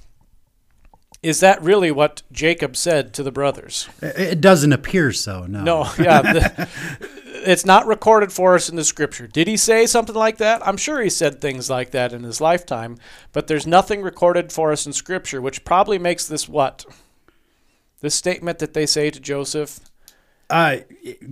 [1.23, 3.89] is that really what Jacob said to the brothers?
[4.01, 5.63] It it doesn't appear so, no.
[5.63, 6.21] No, yeah.
[6.33, 6.69] the-
[7.45, 9.27] it's not recorded for us in the scripture.
[9.27, 10.65] Did he say something like that?
[10.65, 12.97] I'm sure he said things like that in his lifetime,
[13.31, 16.86] but there's nothing recorded for us in scripture, which probably makes this what?
[18.01, 19.79] This statement that they say to Joseph.
[20.49, 20.77] Uh,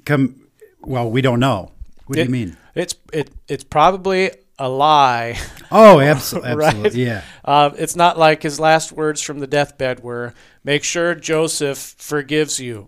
[0.05, 0.47] come,
[0.81, 1.71] well, we don't know.
[2.07, 2.57] What do you mean?
[2.75, 5.37] It's it it's probably a lie.
[5.71, 6.55] Oh, absolutely.
[6.55, 6.67] Right?
[6.67, 7.05] absolutely.
[7.05, 7.23] Yeah.
[7.43, 12.59] Uh, it's not like his last words from the deathbed were, make sure Joseph forgives
[12.59, 12.87] you.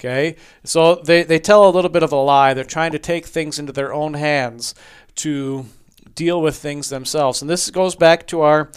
[0.00, 0.36] Okay?
[0.64, 2.54] So they, they tell a little bit of a lie.
[2.54, 4.74] They're trying to take things into their own hands
[5.16, 5.66] to
[6.14, 7.40] deal with things themselves.
[7.40, 8.70] And this goes back to our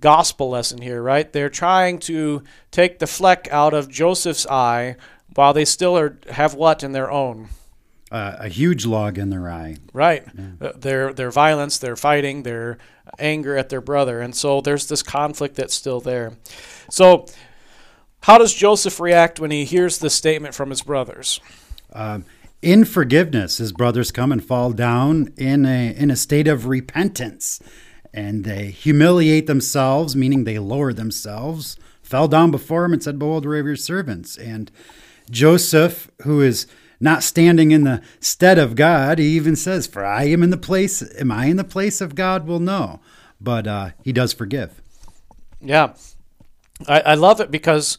[0.00, 1.32] gospel lesson here, right?
[1.32, 4.96] They're trying to take the fleck out of Joseph's eye
[5.34, 7.48] while they still are, have what in their own?
[8.14, 9.76] Uh, a huge log in their eye.
[9.92, 10.24] Right.
[10.60, 12.78] Uh, Their their violence, their fighting, their
[13.18, 16.34] anger at their brother, and so there's this conflict that's still there.
[16.88, 17.26] So,
[18.22, 21.40] how does Joseph react when he hears this statement from his brothers?
[21.92, 22.24] Um,
[22.62, 27.60] in forgiveness, his brothers come and fall down in a in a state of repentance,
[28.12, 33.44] and they humiliate themselves, meaning they lower themselves, fell down before him and said, "Behold,
[33.44, 34.70] we're your servants." And
[35.30, 36.68] Joseph, who is
[37.04, 40.56] not standing in the stead of God, he even says, "For I am in the
[40.56, 41.04] place.
[41.20, 42.46] Am I in the place of God?
[42.46, 42.98] Will know."
[43.40, 44.80] But uh, he does forgive.
[45.60, 45.94] Yeah,
[46.88, 47.98] I, I love it because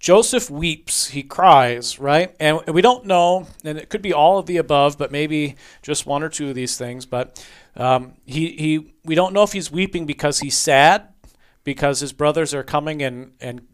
[0.00, 2.34] Joseph weeps, he cries, right?
[2.40, 6.06] And we don't know, and it could be all of the above, but maybe just
[6.06, 7.06] one or two of these things.
[7.06, 7.44] But
[7.76, 11.08] um, he he we don't know if he's weeping because he's sad,
[11.62, 13.66] because his brothers are coming and and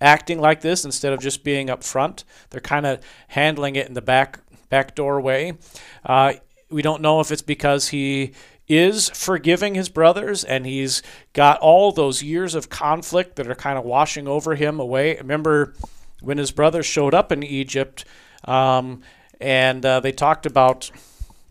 [0.00, 2.24] acting like this instead of just being up front.
[2.50, 5.56] They're kind of handling it in the back back doorway.
[6.04, 6.34] Uh,
[6.70, 8.32] we don't know if it's because he
[8.68, 13.78] is forgiving his brothers and he's got all those years of conflict that are kind
[13.78, 15.16] of washing over him away.
[15.16, 15.74] Remember,
[16.20, 18.04] when his brothers showed up in Egypt,
[18.44, 19.02] um,
[19.40, 20.90] and uh, they talked about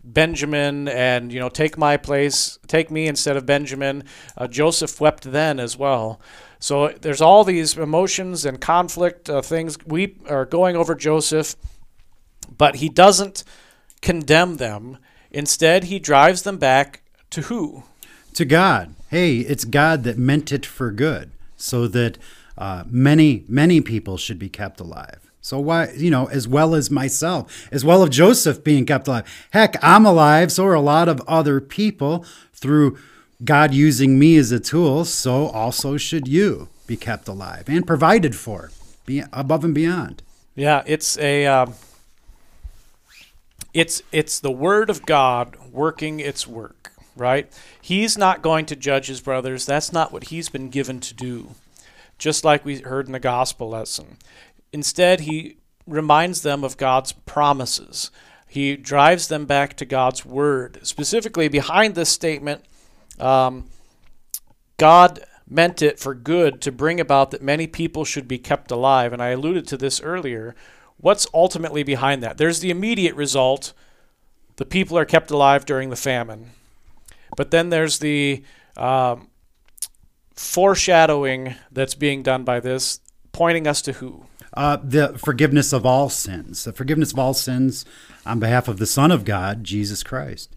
[0.04, 4.04] Benjamin and you know take my place, take me instead of Benjamin.
[4.36, 6.20] Uh, Joseph wept then as well.
[6.58, 11.54] So there's all these emotions and conflict uh, things we are going over Joseph,
[12.56, 13.44] but he doesn't
[14.02, 14.98] condemn them.
[15.30, 17.84] Instead, he drives them back to who?
[18.34, 18.94] To God.
[19.08, 22.18] Hey, it's God that meant it for good, so that
[22.56, 25.30] uh, many, many people should be kept alive.
[25.40, 29.48] So why, you know, as well as myself, as well as Joseph being kept alive.
[29.50, 32.98] Heck, I'm alive, so are a lot of other people through
[33.44, 35.04] God using me as a tool.
[35.04, 38.70] So also should you be kept alive and provided for,
[39.06, 40.22] be above and beyond.
[40.54, 41.46] Yeah, it's a.
[41.46, 41.74] Um,
[43.74, 47.52] it's it's the word of God working its work, right?
[47.80, 49.66] He's not going to judge his brothers.
[49.66, 51.50] That's not what he's been given to do.
[52.16, 54.16] Just like we heard in the gospel lesson.
[54.72, 58.10] Instead, he reminds them of God's promises.
[58.48, 60.80] He drives them back to God's word.
[60.82, 62.64] Specifically, behind this statement,
[63.20, 63.68] um,
[64.76, 69.12] God meant it for good to bring about that many people should be kept alive.
[69.12, 70.54] And I alluded to this earlier.
[70.98, 72.38] What's ultimately behind that?
[72.38, 73.72] There's the immediate result
[74.56, 76.50] the people are kept alive during the famine.
[77.36, 78.42] But then there's the
[78.76, 79.28] um,
[80.34, 83.00] foreshadowing that's being done by this,
[83.32, 84.24] pointing us to who?
[84.54, 87.84] Uh, the forgiveness of all sins, the forgiveness of all sins
[88.26, 90.56] on behalf of the Son of God, Jesus Christ.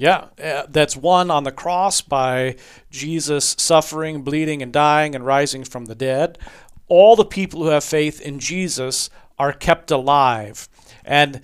[0.00, 2.56] Yeah, uh, that's won on the cross by
[2.90, 6.38] Jesus suffering, bleeding, and dying and rising from the dead.
[6.88, 10.70] All the people who have faith in Jesus are kept alive.
[11.04, 11.42] And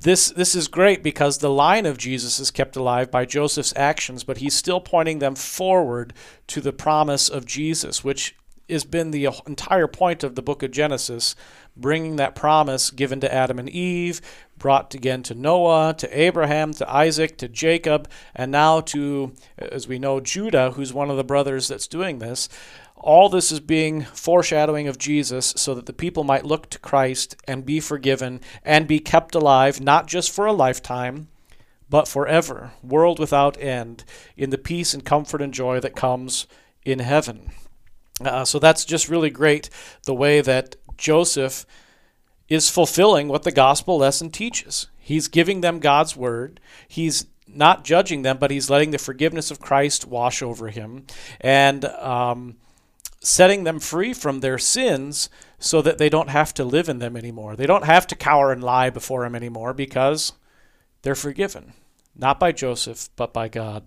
[0.00, 4.22] this this is great because the line of Jesus is kept alive by Joseph's actions,
[4.22, 6.14] but he's still pointing them forward
[6.46, 8.36] to the promise of Jesus, which
[8.72, 11.36] has been the entire point of the book of Genesis,
[11.76, 14.20] bringing that promise given to Adam and Eve,
[14.58, 19.98] brought again to Noah, to Abraham, to Isaac, to Jacob, and now to, as we
[19.98, 22.48] know, Judah, who's one of the brothers that's doing this.
[22.96, 27.36] All this is being foreshadowing of Jesus so that the people might look to Christ
[27.48, 31.28] and be forgiven and be kept alive, not just for a lifetime,
[31.90, 34.04] but forever, world without end,
[34.36, 36.46] in the peace and comfort and joy that comes
[36.84, 37.50] in heaven.
[38.26, 39.70] Uh, so that's just really great
[40.04, 41.66] the way that Joseph
[42.48, 44.88] is fulfilling what the gospel lesson teaches.
[44.98, 46.60] He's giving them God's word.
[46.86, 51.06] He's not judging them, but he's letting the forgiveness of Christ wash over him
[51.40, 52.56] and um,
[53.20, 57.16] setting them free from their sins so that they don't have to live in them
[57.16, 57.56] anymore.
[57.56, 60.32] They don't have to cower and lie before him anymore because
[61.02, 61.72] they're forgiven,
[62.16, 63.84] not by Joseph, but by God.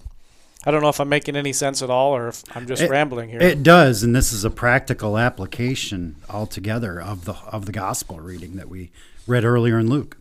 [0.66, 2.90] I don't know if I'm making any sense at all or if I'm just it,
[2.90, 3.40] rambling here.
[3.40, 8.56] It does, and this is a practical application altogether of the of the gospel reading
[8.56, 8.92] that we
[9.28, 10.18] read earlier in Luke.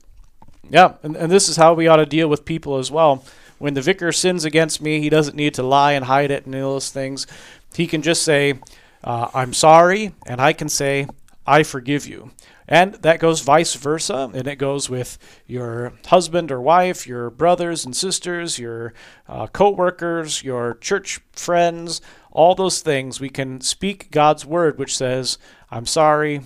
[0.69, 3.25] Yeah, and, and this is how we ought to deal with people as well.
[3.59, 6.55] When the vicar sins against me, he doesn't need to lie and hide it and
[6.57, 7.27] all those things.
[7.75, 8.55] He can just say,
[9.03, 11.07] uh, I'm sorry, and I can say,
[11.47, 12.31] I forgive you.
[12.67, 17.85] And that goes vice versa, and it goes with your husband or wife, your brothers
[17.85, 18.95] and sisters, your
[19.29, 22.01] uh, co workers, your church friends,
[22.31, 23.21] all those things.
[23.21, 25.37] We can speak God's word, which says,
[25.71, 26.41] I'm sorry,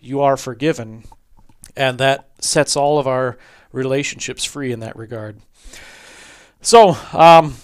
[0.00, 1.04] you are forgiven.
[1.76, 3.36] And that sets all of our
[3.70, 5.38] relationships free in that regard.
[6.62, 7.56] So, um,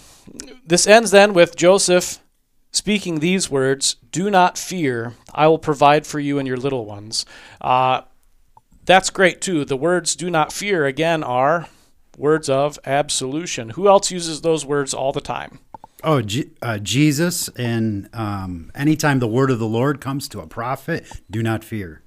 [0.66, 2.20] this ends then with Joseph
[2.74, 7.24] speaking these words Do not fear, I will provide for you and your little ones.
[7.60, 8.02] Uh,
[8.84, 9.64] that's great too.
[9.64, 11.68] The words do not fear, again, are
[12.18, 13.70] words of absolution.
[13.70, 15.58] Who else uses those words all the time?
[16.02, 17.48] Oh, G- uh, Jesus.
[17.56, 22.02] And um, anytime the word of the Lord comes to a prophet, do not fear.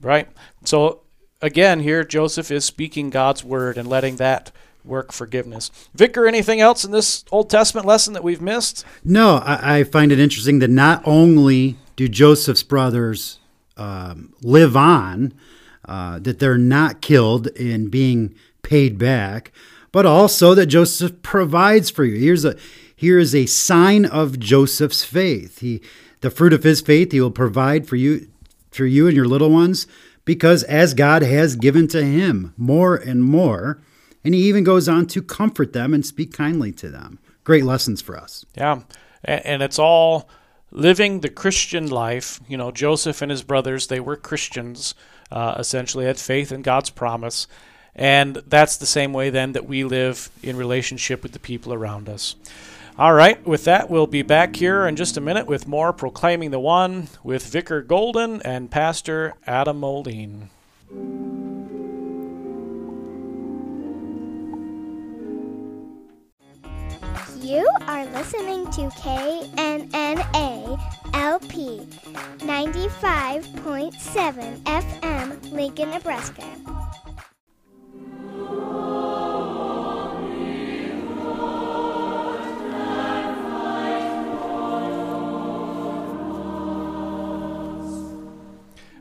[0.00, 0.28] Right.
[0.64, 1.02] So,
[1.42, 4.50] again, here Joseph is speaking God's word and letting that
[4.84, 5.70] work forgiveness.
[5.94, 8.84] Vicar, anything else in this Old Testament lesson that we've missed?
[9.02, 13.38] No, I, I find it interesting that not only do Joseph's brothers
[13.76, 15.32] um, live on,
[15.86, 19.52] uh, that they're not killed in being paid back,
[19.92, 22.18] but also that Joseph provides for you.
[22.18, 22.56] Here's a
[22.96, 25.58] here is a sign of Joseph's faith.
[25.58, 25.82] He
[26.20, 28.28] the fruit of his faith he will provide for you
[28.70, 29.86] for you and your little ones
[30.24, 33.78] because as God has given to him more and more
[34.24, 37.18] and he even goes on to comfort them and speak kindly to them.
[37.44, 38.44] Great lessons for us.
[38.56, 38.80] Yeah.
[39.22, 40.28] And it's all
[40.70, 42.40] living the Christian life.
[42.48, 44.94] You know, Joseph and his brothers, they were Christians,
[45.30, 47.46] uh, essentially, had faith in God's promise.
[47.94, 52.08] And that's the same way then that we live in relationship with the people around
[52.08, 52.34] us.
[52.96, 56.52] All right, with that, we'll be back here in just a minute with more Proclaiming
[56.52, 60.50] the One with Vicar Golden and Pastor Adam Moline.
[67.44, 70.80] You are listening to KNNA
[71.12, 71.86] LP
[72.38, 76.42] 95.7 FM, Lincoln, Nebraska.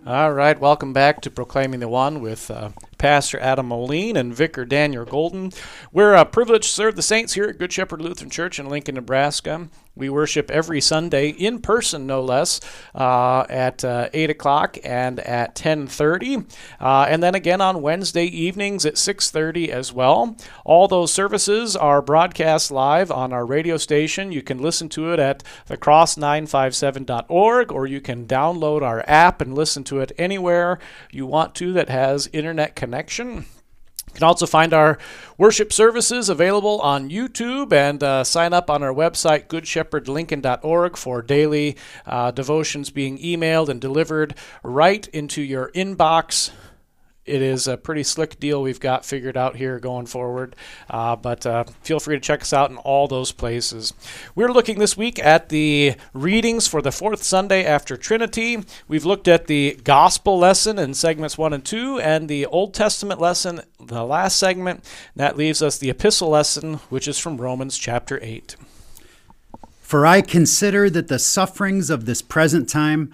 [0.06, 2.72] All right, welcome back to Proclaiming the One with uh,
[3.04, 5.52] Pastor Adam Moline and Vicar Daniel Golden.
[5.92, 8.96] We're uh, privileged to serve the saints here at Good Shepherd Lutheran Church in Lincoln,
[8.96, 9.68] Nebraska.
[9.96, 12.60] We worship every Sunday in person, no less,
[12.96, 16.38] uh, at uh, eight o'clock and at ten thirty,
[16.80, 20.36] uh, and then again on Wednesday evenings at six thirty as well.
[20.66, 24.32] All those services are broadcast live on our radio station.
[24.32, 29.84] You can listen to it at thecross957.org, or you can download our app and listen
[29.84, 30.80] to it anywhere
[31.12, 32.93] you want to that has internet connection.
[34.14, 35.00] You can also find our
[35.40, 41.76] worship services available on YouTube and uh, sign up on our website, goodshepherdlincoln.org, for daily
[42.06, 46.52] uh, devotions being emailed and delivered right into your inbox
[47.26, 50.56] it is a pretty slick deal we've got figured out here going forward.
[50.90, 53.94] Uh, but uh, feel free to check us out in all those places.
[54.36, 58.64] We're looking this week at the readings for the fourth Sunday after Trinity.
[58.88, 63.22] We've looked at the gospel lesson in segments one and two, and the Old Testament
[63.22, 64.84] lesson, the last segment.
[65.16, 68.58] That leaves us the epistle lesson, which is from Romans chapter 8.
[69.82, 73.14] For I consider that the sufferings of this present time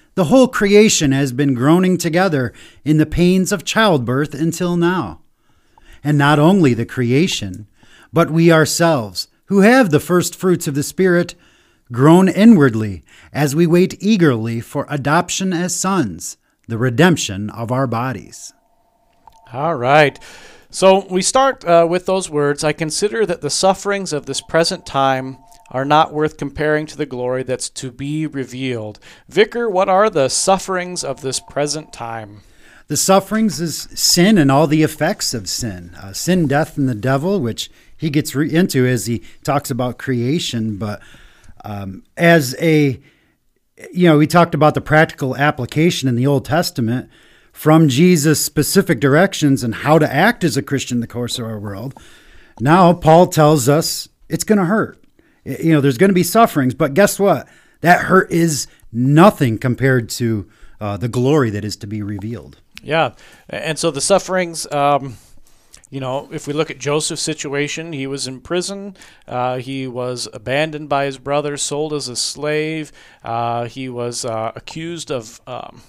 [0.15, 2.53] the whole creation has been groaning together
[2.83, 5.21] in the pains of childbirth until now.
[6.03, 7.67] And not only the creation,
[8.11, 11.35] but we ourselves, who have the first fruits of the Spirit,
[11.91, 13.03] groan inwardly
[13.33, 16.37] as we wait eagerly for adoption as sons,
[16.67, 18.53] the redemption of our bodies.
[19.53, 20.17] All right.
[20.69, 24.85] So we start uh, with those words I consider that the sufferings of this present
[24.85, 25.37] time
[25.71, 28.99] are not worth comparing to the glory that's to be revealed.
[29.27, 32.41] Vicar, what are the sufferings of this present time?
[32.87, 35.95] The sufferings is sin and all the effects of sin.
[35.95, 39.97] Uh, sin, death, and the devil, which he gets re- into as he talks about
[39.97, 40.75] creation.
[40.75, 41.01] But
[41.63, 42.99] um, as a,
[43.93, 47.09] you know, we talked about the practical application in the Old Testament
[47.53, 51.45] from Jesus' specific directions and how to act as a Christian in the course of
[51.45, 51.97] our world.
[52.59, 55.00] Now, Paul tells us it's going to hurt
[55.43, 57.47] you know, there's going to be sufferings, but guess what?
[57.81, 60.47] That hurt is nothing compared to
[60.79, 62.57] uh, the glory that is to be revealed.
[62.83, 63.13] Yeah,
[63.49, 64.71] and so the sufferings.
[64.71, 65.17] Um,
[65.91, 68.95] you know, if we look at Joseph's situation, he was in prison.
[69.27, 72.93] Uh, he was abandoned by his brothers, sold as a slave.
[73.25, 75.81] Uh, he was uh, accused of um,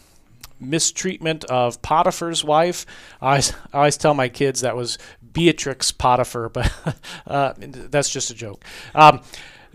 [0.59, 2.85] mistreatment of Potiphar's wife.
[3.21, 4.99] I always, I always, tell my kids that was
[5.33, 6.73] Beatrix Potiphar, but
[7.27, 8.65] uh, that's just a joke.
[8.95, 9.23] Um,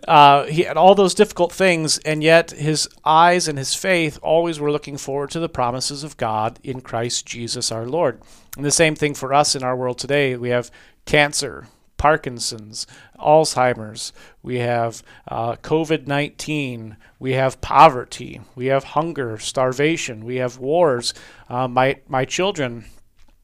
[0.08, 4.60] uh, he had all those difficult things, and yet his eyes and his faith always
[4.60, 8.22] were looking forward to the promises of God in Christ Jesus our Lord.
[8.55, 10.36] And the same thing for us in our world today.
[10.36, 10.72] We have
[11.05, 12.86] cancer, Parkinson's,
[13.20, 20.60] Alzheimer's, we have uh, COVID 19, we have poverty, we have hunger, starvation, we have
[20.60, 21.14] wars.
[21.49, 22.86] Uh, my, my children,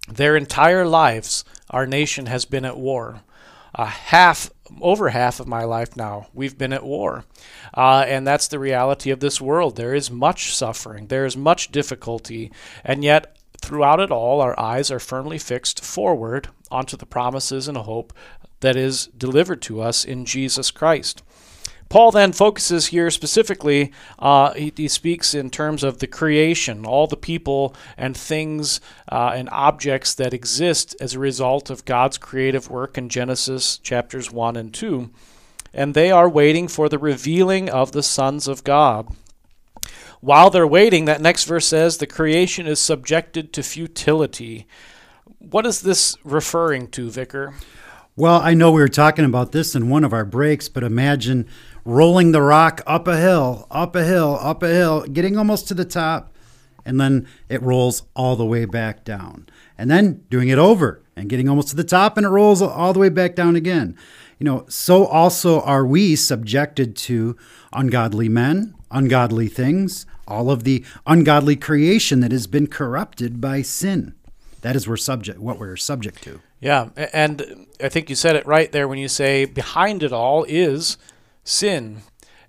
[0.07, 1.43] their entire lives,
[1.73, 3.21] our nation has been at war.
[3.75, 4.51] Uh, half,
[4.81, 7.25] over half of my life now, we've been at war.
[7.73, 9.75] Uh, and that's the reality of this world.
[9.75, 12.51] There is much suffering, there is much difficulty,
[12.83, 17.77] and yet throughout it all, our eyes are firmly fixed forward onto the promises and
[17.77, 18.13] hope
[18.59, 21.23] that is delivered to us in Jesus Christ.
[21.93, 27.05] Paul then focuses here specifically, uh, he, he, speaks in terms of the creation, all
[27.05, 28.81] the people and things
[29.11, 34.31] uh, and objects that exist as a result of God's creative work in Genesis chapters
[34.31, 35.11] 1 and 2.
[35.71, 39.15] And they are waiting for the revealing of the sons of God.
[40.19, 44.65] While they're waiting, that next verse says, the creation is subjected to futility.
[45.37, 47.53] What is this referring to, Vicar?
[48.15, 51.47] Well, I know we were talking about this in one of our breaks, but imagine
[51.85, 55.73] rolling the rock up a hill, up a hill, up a hill, getting almost to
[55.73, 56.33] the top,
[56.85, 59.47] and then it rolls all the way back down.
[59.77, 62.93] And then doing it over and getting almost to the top, and it rolls all
[62.93, 63.97] the way back down again.
[64.39, 67.37] You know, so also are we subjected to
[67.71, 74.15] ungodly men, ungodly things, all of the ungodly creation that has been corrupted by sin.
[74.61, 76.39] That is we're subject what we're subject to.
[76.61, 80.45] Yeah, and I think you said it right there when you say behind it all
[80.47, 80.97] is
[81.43, 82.01] sin.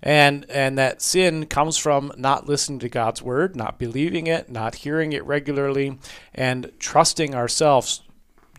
[0.03, 4.75] And and that sin comes from not listening to God's word, not believing it, not
[4.75, 5.97] hearing it regularly,
[6.33, 8.03] and trusting ourselves,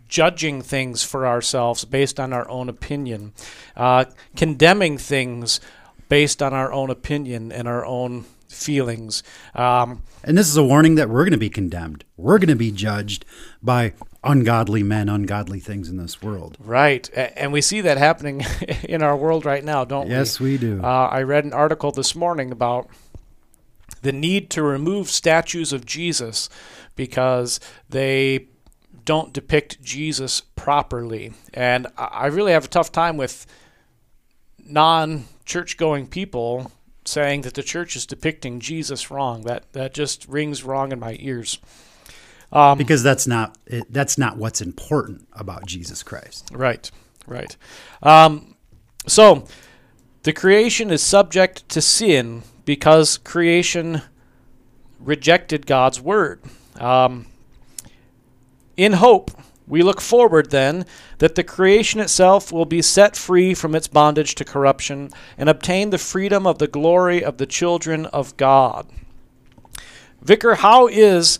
[0.09, 3.31] judging things for ourselves based on our own opinion,
[3.77, 5.61] uh, condemning things
[6.09, 9.23] based on our own opinion and our own feelings.
[9.55, 12.03] Um, And this is a warning that we're going to be condemned.
[12.17, 13.23] We're going to be judged
[13.61, 13.93] by
[14.27, 16.57] ungodly men, ungodly things in this world.
[16.59, 18.45] Right, and we see that happening
[18.83, 20.13] in our world right now, don't we?
[20.13, 20.81] Yes, we do.
[20.83, 22.89] Uh, I read an article this morning about
[24.01, 26.49] the need to remove statues of Jesus
[26.95, 27.59] because
[27.89, 28.47] they
[29.05, 33.45] don't depict Jesus properly, and I I really have a tough time with
[34.65, 36.71] non-church-going people
[37.05, 39.43] saying that the church is depicting Jesus wrong.
[39.43, 41.59] That that just rings wrong in my ears.
[42.51, 46.49] Um, because that's not it, that's not what's important about Jesus Christ.
[46.53, 46.89] Right,
[47.25, 47.55] right.
[48.01, 48.55] Um,
[49.05, 49.45] so
[50.23, 54.01] the creation is subject to sin because creation
[54.99, 56.41] rejected God's word.
[56.79, 57.27] Um,
[58.75, 59.31] in hope,
[59.67, 60.85] we look forward then
[61.17, 65.89] that the creation itself will be set free from its bondage to corruption and obtain
[65.89, 68.87] the freedom of the glory of the children of God.
[70.21, 71.39] Vicar, how is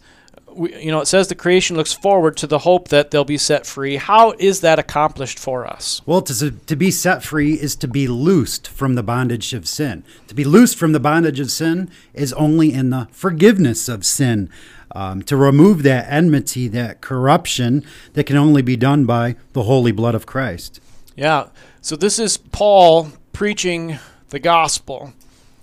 [0.58, 3.38] we, you know, it says the creation looks forward to the hope that they'll be
[3.38, 3.98] set free.
[3.98, 6.02] How is that accomplished for us?
[6.06, 10.04] Well, to, to be set free is to be loosed from the bondage of sin.
[10.28, 14.50] To be loosed from the bondage of sin is only in the forgiveness of sin.
[14.94, 17.84] Um, to remove that enmity, that corruption
[18.14, 20.80] that can only be done by the holy blood of Christ.
[21.16, 21.48] Yeah.
[21.82, 24.00] So this is Paul preaching
[24.30, 25.14] the gospel.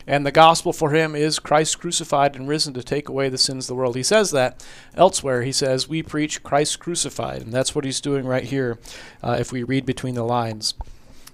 [0.07, 3.65] And the gospel for him is Christ crucified and risen to take away the sins
[3.65, 3.97] of the world.
[3.97, 5.43] He says that elsewhere.
[5.43, 7.43] He says, We preach Christ crucified.
[7.43, 8.79] And that's what he's doing right here
[9.23, 10.75] uh, if we read between the lines.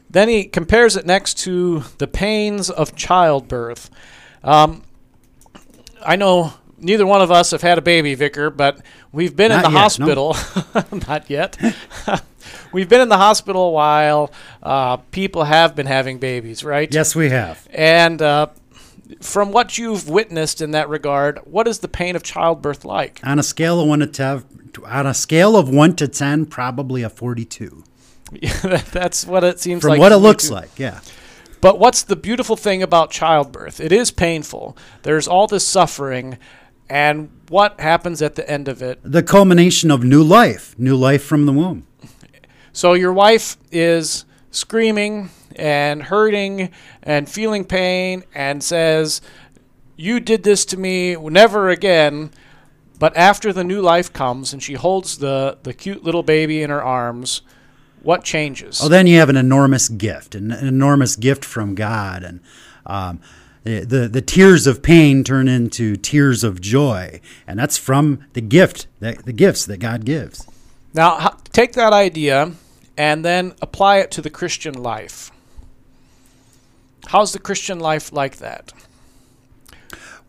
[0.08, 3.90] Then he compares it next to the pains of childbirth.
[4.42, 4.82] Um,
[6.04, 8.80] I know neither one of us have had a baby, Vicar, but
[9.12, 9.78] we've been in the yet, no.
[9.78, 10.36] hospital.
[11.08, 11.56] Not yet.
[12.72, 14.32] we've been in the hospital a while.
[14.62, 16.92] Uh, people have been having babies, right?
[16.92, 17.66] Yes, we have.
[17.72, 18.48] And uh,
[19.20, 23.20] from what you've witnessed in that regard, what is the pain of childbirth like?
[23.24, 24.44] On a scale of one to ten,
[24.86, 27.84] on a scale of one to ten, probably a forty-two.
[28.62, 30.00] That's what it seems From like.
[30.00, 30.54] what it looks too.
[30.54, 31.00] like, yeah.
[31.60, 33.80] But what's the beautiful thing about childbirth?
[33.80, 34.76] It is painful.
[35.02, 36.38] There's all this suffering,
[36.88, 39.00] and what happens at the end of it?
[39.02, 41.86] The culmination of new life, new life from the womb.
[42.72, 46.70] So your wife is screaming and hurting
[47.02, 49.20] and feeling pain and says,
[49.96, 52.30] You did this to me, never again.
[52.98, 56.68] But after the new life comes and she holds the, the cute little baby in
[56.68, 57.40] her arms,
[58.02, 58.80] what changes?
[58.82, 62.40] Oh, then you have an enormous gift, an, an enormous gift from God, and
[62.86, 63.20] um,
[63.64, 68.86] the, the tears of pain turn into tears of joy, and that's from the gift
[69.00, 70.46] that the gifts that God gives.
[70.94, 72.52] Now, take that idea
[72.96, 75.30] and then apply it to the Christian life.
[77.10, 78.72] How's the Christian life like that?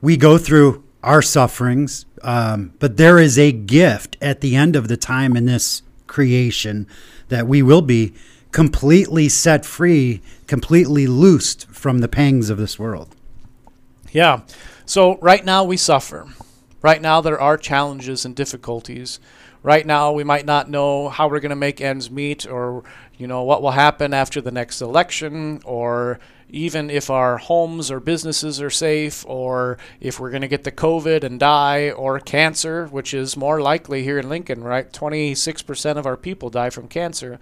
[0.02, 4.88] We go through our sufferings, um, but there is a gift at the end of
[4.88, 6.88] the time in this creation
[7.30, 8.16] that we will be
[8.52, 13.16] completely set free, completely loosed from the pangs of this world.
[14.12, 14.42] Yeah.
[14.88, 16.30] So right now we suffer.
[16.82, 19.20] Right now there are challenges and difficulties.
[19.62, 22.84] Right now we might not know how we're going to make ends meet or
[23.20, 26.20] you know what will happen after the next election or
[26.52, 30.72] even if our homes or businesses are safe or if we're going to get the
[30.72, 34.92] covid and die or cancer which is more likely here in Lincoln, right?
[34.92, 37.40] 26% of our people die from cancer.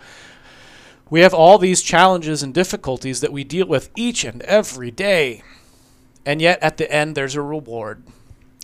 [1.10, 5.44] We have all these challenges and difficulties that we deal with each and every day.
[6.26, 8.04] And yet, at the end, there's a reward.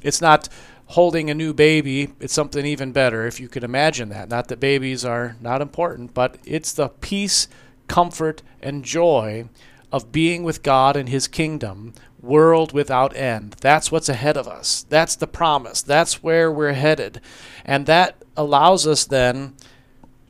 [0.04, 0.50] It's not
[0.88, 4.30] holding a new baby, it's something even better, if you could imagine that.
[4.30, 7.48] Not that babies are not important, but it's the peace,
[7.88, 9.50] comfort, and joy
[9.96, 13.56] of being with God and His kingdom, world without end.
[13.62, 14.86] That's what's ahead of us.
[14.90, 15.82] That's the promise.
[15.82, 17.22] That's where we're headed.
[17.64, 19.56] And that allows us then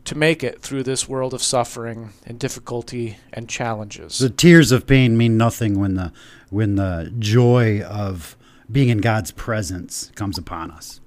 [0.03, 4.19] to make it through this world of suffering and difficulty and challenges.
[4.19, 6.13] The tears of pain mean nothing when the
[6.51, 8.37] when the joy of
[8.71, 11.01] being in God's presence comes upon us.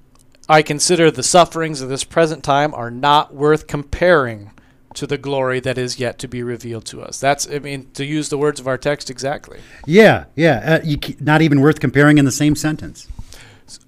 [0.49, 4.51] I consider the sufferings of this present time are not worth comparing
[4.99, 7.21] to the glory that is yet to be revealed to us.
[7.21, 9.61] That's, I mean, to use the words of our text exactly.
[9.87, 10.81] Yeah, yeah.
[10.81, 13.07] Uh, you, not even worth comparing in the same sentence.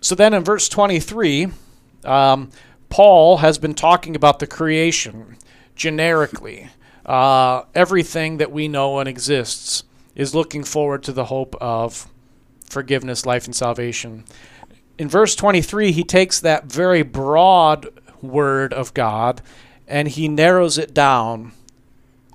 [0.00, 1.48] So then in verse 23,
[2.04, 2.50] um,
[2.90, 5.36] Paul has been talking about the creation
[5.74, 6.70] generically.
[7.04, 9.82] Uh, everything that we know and exists
[10.14, 12.06] is looking forward to the hope of
[12.68, 14.24] forgiveness, life, and salvation.
[14.96, 17.88] In verse 23, he takes that very broad
[18.22, 19.42] word of God
[19.90, 21.52] and he narrows it down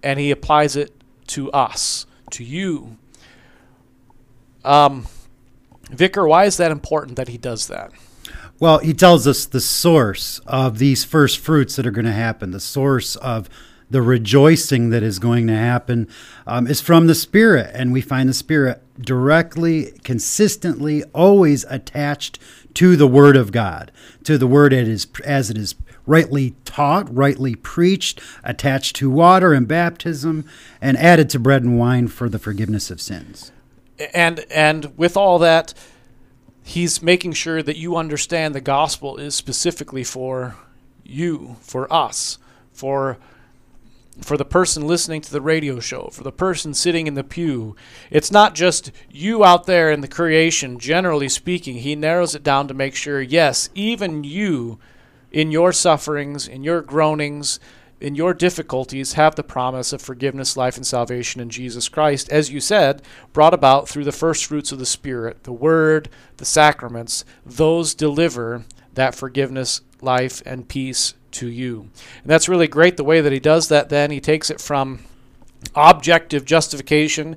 [0.03, 0.93] and he applies it
[1.27, 2.97] to us, to you.
[4.63, 5.07] Um,
[5.89, 7.91] Vicar, why is that important that he does that?
[8.59, 12.51] Well, he tells us the source of these first fruits that are going to happen,
[12.51, 13.49] the source of
[13.89, 16.07] the rejoicing that is going to happen
[16.47, 17.71] um, is from the Spirit.
[17.73, 22.39] And we find the Spirit directly, consistently, always attached
[22.75, 23.91] to the Word of God,
[24.23, 25.75] to the Word it is, as it is
[26.05, 30.45] rightly taught, rightly preached, attached to water and baptism,
[30.81, 33.51] and added to bread and wine for the forgiveness of sins.
[34.13, 35.73] And and with all that,
[36.63, 40.55] he's making sure that you understand the gospel is specifically for
[41.03, 42.37] you, for us,
[42.73, 43.17] for
[44.21, 47.75] for the person listening to the radio show, for the person sitting in the pew.
[48.09, 51.77] It's not just you out there in the creation, generally speaking.
[51.77, 54.79] He narrows it down to make sure, yes, even you
[55.35, 57.59] in your sufferings, in your groanings,
[57.99, 62.51] in your difficulties, have the promise of forgiveness, life, and salvation in Jesus Christ, as
[62.51, 63.01] you said,
[63.33, 66.07] brought about through the first fruits of the Spirit, the Word,
[66.37, 67.25] the sacraments.
[67.45, 68.63] Those deliver
[68.93, 71.89] that forgiveness, life, and peace to you.
[72.21, 74.11] And that's really great the way that he does that then.
[74.11, 75.03] He takes it from
[75.75, 77.35] objective justification.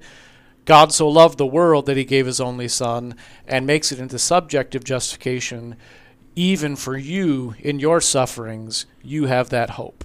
[0.66, 3.16] God so loved the world that he gave his only Son,
[3.48, 5.74] and makes it into subjective justification
[6.38, 10.04] even for you in your sufferings, you have that hope.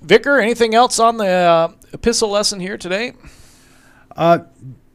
[0.00, 3.14] Vicar, anything else on the uh, epistle lesson here today?
[4.14, 4.38] Uh,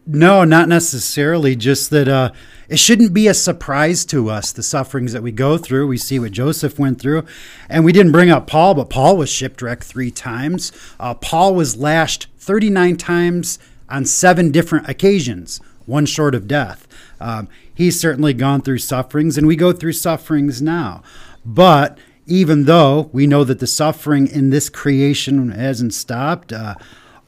[0.08, 1.58] no, not necessarily.
[1.58, 2.32] Just that uh,
[2.70, 5.88] it shouldn't be a surprise to us the sufferings that we go through.
[5.88, 7.26] We see what Joseph went through,
[7.68, 10.72] and we didn't bring up Paul, but Paul was shipwrecked three times.
[11.02, 16.88] Uh, Paul was lashed 39 times on seven different occasions, one short of death.
[17.20, 17.50] Um,
[17.80, 21.02] he's certainly gone through sufferings, and we go through sufferings now.
[21.46, 26.76] But even though we know that the suffering in this creation hasn't stopped, uh,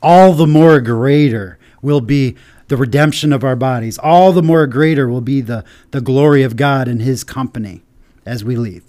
[0.01, 2.35] all the more greater will be
[2.67, 3.97] the redemption of our bodies.
[3.97, 7.81] All the more greater will be the, the glory of God in his company
[8.25, 8.83] as we leave.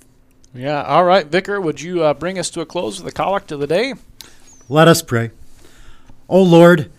[0.53, 1.27] Yeah, all right.
[1.27, 3.95] Vicar, would you uh, bring us to a close with the collect of the day?
[4.69, 5.31] Let us pray.
[6.29, 6.91] O oh Lord,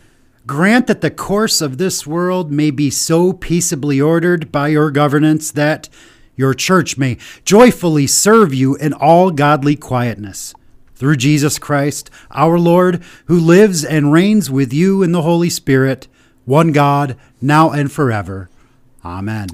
[0.53, 5.49] Grant that the course of this world may be so peaceably ordered by your governance
[5.49, 5.89] that
[6.35, 10.53] your church may joyfully serve you in all godly quietness.
[10.93, 16.07] Through Jesus Christ, our Lord, who lives and reigns with you in the Holy Spirit,
[16.45, 18.47] one God, now and forever.
[19.03, 19.49] Amen.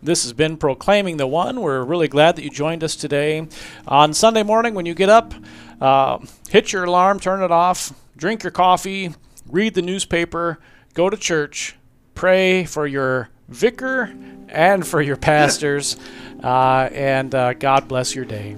[0.00, 1.60] This has been Proclaiming the One.
[1.60, 3.48] We're really glad that you joined us today.
[3.88, 5.34] On Sunday morning, when you get up,
[5.80, 6.18] uh,
[6.48, 9.12] hit your alarm, turn it off, drink your coffee,
[9.48, 10.58] read the newspaper,
[10.94, 11.76] go to church,
[12.14, 14.14] pray for your vicar
[14.48, 15.96] and for your pastors,
[16.42, 18.56] uh, and uh, God bless your day.